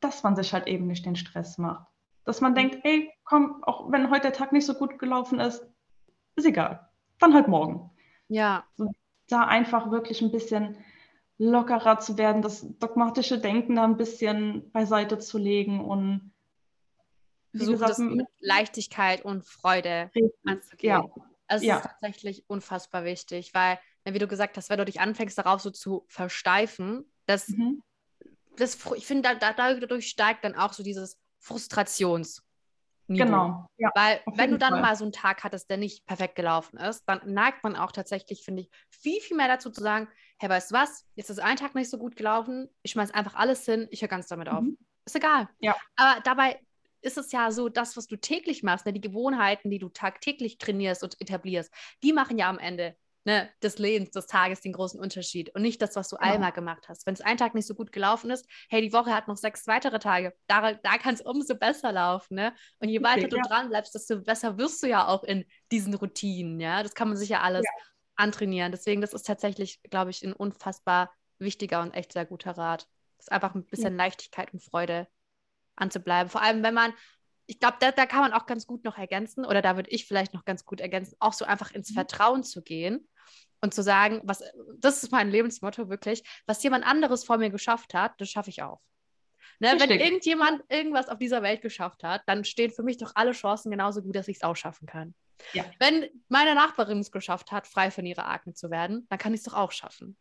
[0.00, 1.86] dass man sich halt eben nicht den Stress macht.
[2.24, 5.66] Dass man denkt, ey, komm, auch wenn heute der Tag nicht so gut gelaufen ist,
[6.36, 6.87] ist egal.
[7.18, 7.90] Dann halt morgen.
[8.28, 8.64] Ja.
[8.76, 8.90] So,
[9.28, 10.76] da einfach wirklich ein bisschen
[11.38, 16.32] lockerer zu werden, das dogmatische Denken da ein bisschen beiseite zu legen und
[17.56, 20.10] versuchen, das mit Leichtigkeit und Freude
[20.44, 21.02] anzugehen.
[21.02, 21.24] Ja.
[21.46, 21.76] Also es ja.
[21.76, 25.70] ist tatsächlich unfassbar wichtig, weil, wie du gesagt hast, wenn du dich anfängst, darauf so
[25.70, 27.82] zu versteifen, das, mhm.
[28.56, 32.42] das ich finde, da, dadurch steigt dann auch so dieses Frustrations-
[33.08, 33.66] Genau.
[33.78, 34.82] Ja, Weil wenn du dann Fall.
[34.82, 38.44] mal so einen Tag hattest, der nicht perfekt gelaufen ist, dann neigt man auch tatsächlich,
[38.44, 41.56] finde ich, viel, viel mehr dazu zu sagen, hey, weißt du was, jetzt ist ein
[41.56, 44.62] Tag nicht so gut gelaufen, ich schmeiß einfach alles hin, ich höre ganz damit auf.
[44.62, 44.76] Mhm.
[45.06, 45.48] Ist egal.
[45.58, 45.74] Ja.
[45.96, 46.60] Aber dabei
[47.00, 50.58] ist es ja so, das, was du täglich machst, ne, die Gewohnheiten, die du tagtäglich
[50.58, 52.96] trainierst und etablierst, die machen ja am Ende
[53.28, 56.22] ne, des Lebens, des Tages den großen Unterschied und nicht das, was du ja.
[56.22, 57.04] einmal gemacht hast.
[57.04, 59.66] Wenn es ein Tag nicht so gut gelaufen ist, hey, die Woche hat noch sechs
[59.66, 62.36] weitere Tage, da, da kann es umso besser laufen.
[62.36, 62.54] Ne?
[62.78, 63.42] Und je weiter okay, du ja.
[63.42, 66.58] dran bleibst, desto besser wirst du ja auch in diesen Routinen.
[66.58, 67.84] Ja, das kann man sich ja alles ja.
[68.16, 68.72] antrainieren.
[68.72, 72.88] Deswegen, das ist tatsächlich, glaube ich, ein unfassbar wichtiger und echt sehr guter Rat.
[73.18, 75.06] Das ist einfach ein bisschen Leichtigkeit und Freude
[75.76, 76.30] anzubleiben.
[76.30, 76.94] Vor allem, wenn man,
[77.48, 80.06] ich glaube, da, da kann man auch ganz gut noch ergänzen, oder da würde ich
[80.06, 81.94] vielleicht noch ganz gut ergänzen, auch so einfach ins mhm.
[81.94, 83.08] Vertrauen zu gehen
[83.62, 84.44] und zu sagen, was,
[84.76, 88.62] das ist mein Lebensmotto wirklich, was jemand anderes vor mir geschafft hat, das schaffe ich
[88.62, 88.80] auch.
[89.60, 93.32] Ne, wenn irgendjemand irgendwas auf dieser Welt geschafft hat, dann stehen für mich doch alle
[93.32, 95.14] Chancen genauso gut, dass ich es auch schaffen kann.
[95.52, 95.64] Ja.
[95.80, 99.40] Wenn meine Nachbarin es geschafft hat, frei von ihrer Akne zu werden, dann kann ich
[99.40, 100.16] es doch auch schaffen.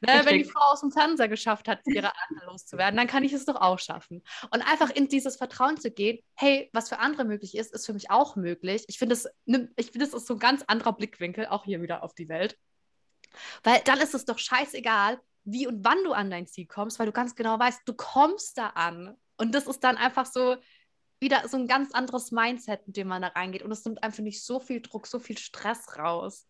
[0.00, 3.32] Ne, wenn die Frau aus dem Fernseher geschafft hat, ihre Akne loszuwerden, dann kann ich
[3.32, 4.22] es doch auch schaffen.
[4.50, 7.92] Und einfach in dieses Vertrauen zu gehen, hey, was für andere möglich ist, ist für
[7.92, 8.84] mich auch möglich.
[8.88, 9.28] Ich finde, das,
[9.76, 12.58] ich find, das ist so ein ganz anderer Blickwinkel, auch hier wieder auf die Welt.
[13.62, 17.06] Weil dann ist es doch scheißegal, wie und wann du an dein Ziel kommst, weil
[17.06, 19.16] du ganz genau weißt, du kommst da an.
[19.36, 20.56] Und das ist dann einfach so
[21.20, 23.62] wieder so ein ganz anderes Mindset, mit dem man da reingeht.
[23.62, 26.46] Und es nimmt einfach nicht so viel Druck, so viel Stress raus.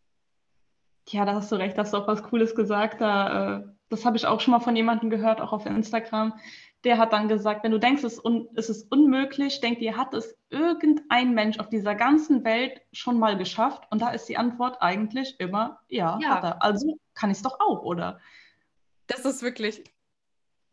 [1.08, 3.00] Ja, da hast du recht, hast du auch was Cooles gesagt.
[3.00, 6.34] Da, äh, das habe ich auch schon mal von jemandem gehört, auch auf Instagram.
[6.84, 10.14] Der hat dann gesagt, wenn du denkst, es, un es ist unmöglich, denk dir, hat
[10.14, 13.84] es irgendein Mensch auf dieser ganzen Welt schon mal geschafft?
[13.90, 16.28] Und da ist die Antwort eigentlich immer, ja, ja.
[16.30, 16.62] hat er.
[16.62, 18.20] Also kann ich es doch auch, oder?
[19.06, 19.84] Das ist wirklich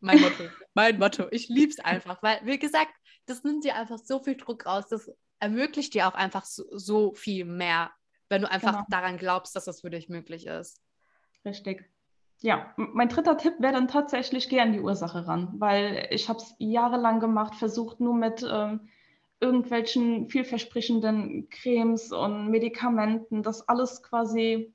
[0.00, 0.44] mein Motto.
[0.74, 1.26] mein Motto.
[1.30, 2.92] Ich liebe es einfach, weil, wie gesagt,
[3.26, 4.88] das nimmt dir einfach so viel Druck raus.
[4.88, 7.90] Das ermöglicht dir auch einfach so, so viel mehr
[8.28, 8.86] wenn du einfach genau.
[8.88, 10.80] daran glaubst, dass das für dich möglich ist.
[11.44, 11.88] Richtig.
[12.40, 16.38] Ja, mein dritter Tipp wäre dann tatsächlich, geh an die Ursache ran, weil ich habe
[16.38, 18.88] es jahrelang gemacht, versucht nur mit ähm,
[19.40, 24.74] irgendwelchen vielversprechenden Cremes und Medikamenten, das alles quasi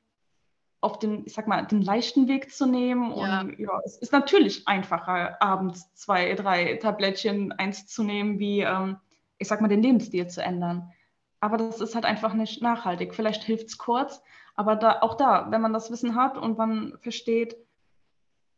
[0.81, 3.13] auf den, ich sag mal, den leichten Weg zu nehmen.
[3.17, 3.41] Ja.
[3.41, 8.97] Und ja, es ist natürlich einfacher, abends zwei, drei Tablettchen eins zu nehmen, wie, ähm,
[9.37, 10.91] ich sag mal, den Lebensstil zu ändern.
[11.39, 13.15] Aber das ist halt einfach nicht nachhaltig.
[13.15, 14.21] Vielleicht hilft es kurz,
[14.55, 17.55] aber da, auch da, wenn man das Wissen hat und man versteht,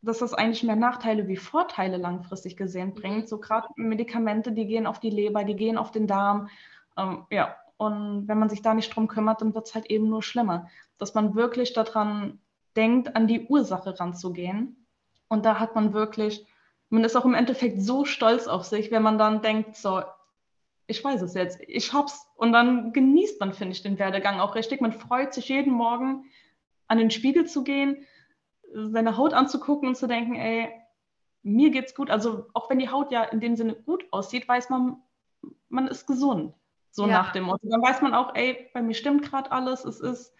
[0.02, 2.94] dass das eigentlich mehr Nachteile wie Vorteile langfristig gesehen mhm.
[2.94, 6.48] bringt, so gerade Medikamente, die gehen auf die Leber, die gehen auf den Darm.
[6.96, 10.08] Ähm, ja, und wenn man sich da nicht drum kümmert, dann wird es halt eben
[10.08, 10.68] nur schlimmer.
[10.98, 12.40] Dass man wirklich daran
[12.76, 14.86] denkt, an die Ursache ranzugehen.
[15.28, 16.46] Und da hat man wirklich,
[16.90, 20.02] man ist auch im Endeffekt so stolz auf sich, wenn man dann denkt, so,
[20.92, 22.30] ich weiß es jetzt, ich hab's.
[22.36, 24.80] Und dann genießt man, finde ich, den Werdegang auch richtig.
[24.80, 26.26] Man freut sich jeden Morgen,
[26.86, 28.06] an den Spiegel zu gehen,
[28.74, 30.68] seine Haut anzugucken und zu denken, ey,
[31.42, 32.10] mir geht's gut.
[32.10, 35.02] Also auch wenn die Haut ja in dem Sinne gut aussieht, weiß man,
[35.70, 36.54] man ist gesund.
[36.90, 37.12] So ja.
[37.12, 37.66] nach dem Motto.
[37.66, 40.34] Dann weiß man auch, ey, bei mir stimmt gerade alles, es ist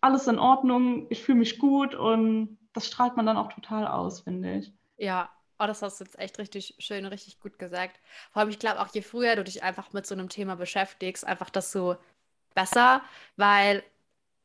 [0.00, 4.20] alles in Ordnung, ich fühle mich gut und das strahlt man dann auch total aus,
[4.22, 4.72] finde ich.
[4.96, 5.30] Ja,
[5.60, 8.00] Oh, das hast du jetzt echt richtig schön, richtig gut gesagt.
[8.32, 11.24] Vor allem, ich glaube auch, je früher du dich einfach mit so einem Thema beschäftigst,
[11.26, 11.96] einfach das so
[12.54, 13.02] besser,
[13.36, 13.82] weil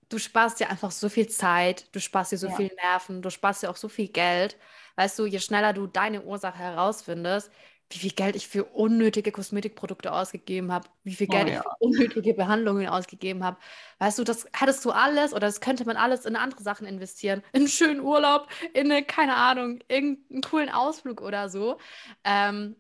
[0.10, 2.52] du sparst dir einfach so viel Zeit, du sparst dir so Ja.
[2.52, 4.58] viel Nerven, du sparst dir auch so viel Geld.
[4.98, 7.52] Weißt du, je schneller du deine Ursache herausfindest,
[7.92, 11.62] wie viel Geld ich für unnötige Kosmetikprodukte ausgegeben habe, wie viel Oh Geld ich ja.
[11.62, 13.58] für unnötige Behandlungen ausgegeben habe.
[14.00, 17.44] Weißt du, das hättest du alles oder das könnte man alles in andere Sachen investieren.
[17.54, 21.78] In einen schönen Urlaub, in eine, keine Ahnung, irgendeinen coolen Ausflug oder so.
[22.24, 22.76] Ähm,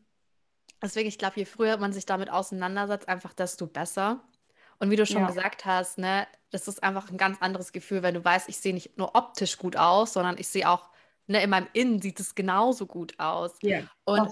[0.81, 4.23] deswegen, ich glaube, je früher man sich damit auseinandersetzt, einfach desto besser.
[4.79, 5.27] Und wie du schon Ja.
[5.27, 8.73] gesagt hast, ne, das ist einfach ein ganz anderes Gefühl, wenn du weißt, ich sehe
[8.73, 10.89] nicht nur optisch gut aus, sondern ich sehe auch,
[11.27, 13.59] ne, in meinem Innen sieht es genauso gut aus.
[13.61, 14.29] Ja, Und.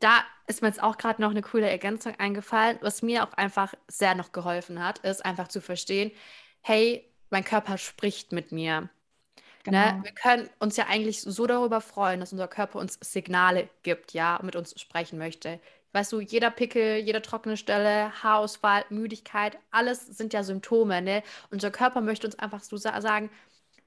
[0.00, 3.74] Da ist mir jetzt auch gerade noch eine coole Ergänzung eingefallen, was mir auch einfach
[3.88, 6.10] sehr noch geholfen hat, ist einfach zu verstehen,
[6.62, 8.88] hey, mein Körper spricht mit mir.
[9.66, 9.92] Ne?
[9.92, 10.04] Genau.
[10.04, 14.36] Wir können uns ja eigentlich so darüber freuen, dass unser Körper uns Signale gibt, ja,
[14.36, 15.60] und mit uns sprechen möchte.
[15.92, 21.22] Weißt du, jeder Pickel, jede trockene Stelle, Haarausfall, Müdigkeit, alles sind ja Symptome, ne?
[21.50, 23.28] Unser Körper möchte uns einfach so sa sagen,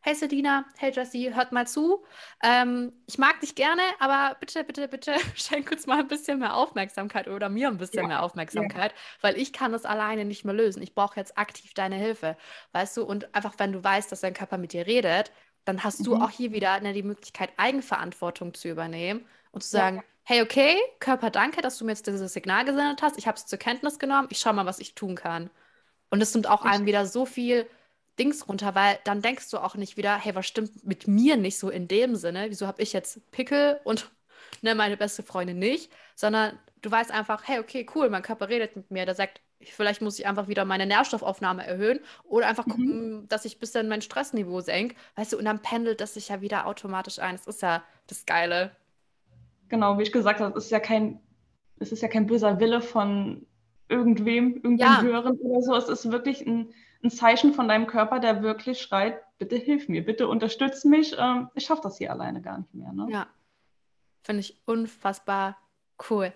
[0.03, 2.03] hey Selina, hey Jessie, hört mal zu.
[2.43, 6.55] Ähm, ich mag dich gerne, aber bitte, bitte, bitte schenk uns mal ein bisschen mehr
[6.55, 10.45] Aufmerksamkeit oder mir ein bisschen Ja, mehr ja, Aufmerksamkeit, weil ich kann das alleine nicht
[10.45, 10.81] mehr lösen.
[10.83, 12.37] Ich brauche jetzt aktiv deine Hilfe,
[12.73, 13.03] weißt du?
[13.05, 15.31] Und einfach, wenn du weißt, dass dein Körper mit dir redet,
[15.65, 16.17] dann hast du Mhm.
[16.17, 19.89] auch hier wieder ne, die Möglichkeit, Eigenverantwortung zu übernehmen und zu Ja.
[19.89, 23.17] sagen, hey, okay, Körper, danke, dass du mir jetzt dieses Signal gesendet hast.
[23.17, 24.27] Ich habe es zur Kenntnis genommen.
[24.31, 25.49] Ich schaue mal, was ich tun kann.
[26.09, 27.67] Und es nimmt auch einem wieder so viel
[28.19, 31.57] Dings runter, weil dann denkst du auch nicht wieder, hey, was stimmt mit mir nicht
[31.59, 32.45] so in dem Sinne?
[32.49, 34.11] Wieso habe ich jetzt Pickel und
[34.61, 35.91] ne, meine beste Freundin nicht?
[36.15, 39.05] Sondern du weißt einfach, hey, okay, cool, mein Körper redet mit mir.
[39.05, 42.73] Der sagt, vielleicht muss ich einfach wieder meine Nährstoffaufnahme erhöhen oder einfach Mhm.
[42.75, 44.95] gucken, dass ich ein bisschen mein Stressniveau senke.
[45.15, 47.35] Weißt du, und dann pendelt das sich ja wieder automatisch ein.
[47.37, 48.75] Das ist ja das Geile.
[49.69, 51.19] Genau, wie ich gesagt habe, es ist ja kein,
[51.79, 53.45] es ist ja kein böser Wille von
[53.89, 55.01] irgendwem, irgendeinem Ja.
[55.01, 55.75] Höheren oder so.
[55.75, 60.05] Es ist wirklich ein, ein Zeichen von deinem Körper, der wirklich schreit, bitte hilf mir,
[60.05, 61.15] bitte unterstütz mich.
[61.17, 62.93] Ähm, ich schaffe das hier alleine gar nicht mehr.
[62.93, 63.07] Ne?
[63.09, 63.27] Ja,
[64.21, 65.57] finde ich unfassbar
[66.09, 66.33] cool.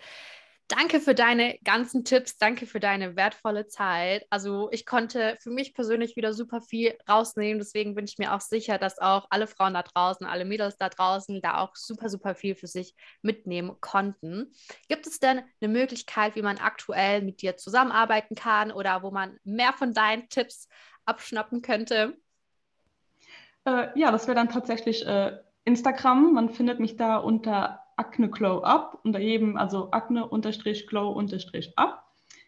[0.70, 4.26] Danke für deine ganzen Tipps, danke für deine wertvolle Zeit.
[4.30, 8.42] Also ich konnte für mich persönlich wieder super viel rausnehmen, deswegen bin ich mir auch
[8.42, 12.36] sicher, dass auch alle Frauen da draußen, alle Mädels da draußen da auch super, super
[12.36, 14.52] viel für sich mitnehmen konnten.
[14.90, 19.38] Gibt es denn eine Möglichkeit, wie man aktuell mit dir zusammenarbeiten kann oder wo man
[19.46, 20.68] mehr von deinen Tipps
[21.06, 22.18] abschnappen könnte?
[23.64, 26.34] Äh, ja, das wäre dann tatsächlich äh, Instagram.
[26.34, 32.04] Man findet mich da unter Acne Glow Up, unter jedem, also Acne-Glow-Up.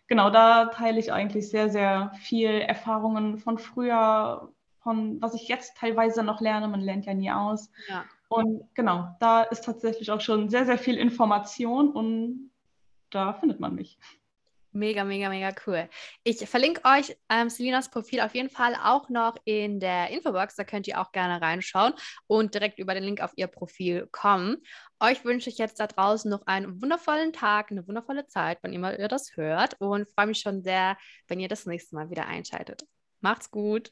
[0.07, 5.77] Genau, da teile ich eigentlich sehr, sehr viel Erfahrungen von früher, von was ich jetzt
[5.77, 6.67] teilweise noch lerne.
[6.67, 7.71] Man lernt ja nie aus.
[7.87, 8.05] Ja.
[8.27, 12.51] Und genau, da ist tatsächlich auch schon sehr, sehr viel Information und
[13.09, 13.97] da findet man mich.
[14.71, 15.89] Mega, mega, mega cool.
[16.23, 20.55] Ich verlinke euch ähm, Selinas Profil auf jeden Fall auch noch in der Infobox.
[20.55, 21.93] Da könnt ihr auch gerne reinschauen
[22.27, 24.57] und direkt über den Link auf ihr Profil kommen.
[24.99, 28.97] Euch wünsche ich jetzt da draußen noch einen wundervollen Tag, eine wundervolle Zeit, wann immer
[28.99, 30.97] ihr das hört und freue mich schon sehr,
[31.27, 32.83] wenn ihr das nächste Mal wieder einschaltet.
[33.21, 33.91] Macht's gut.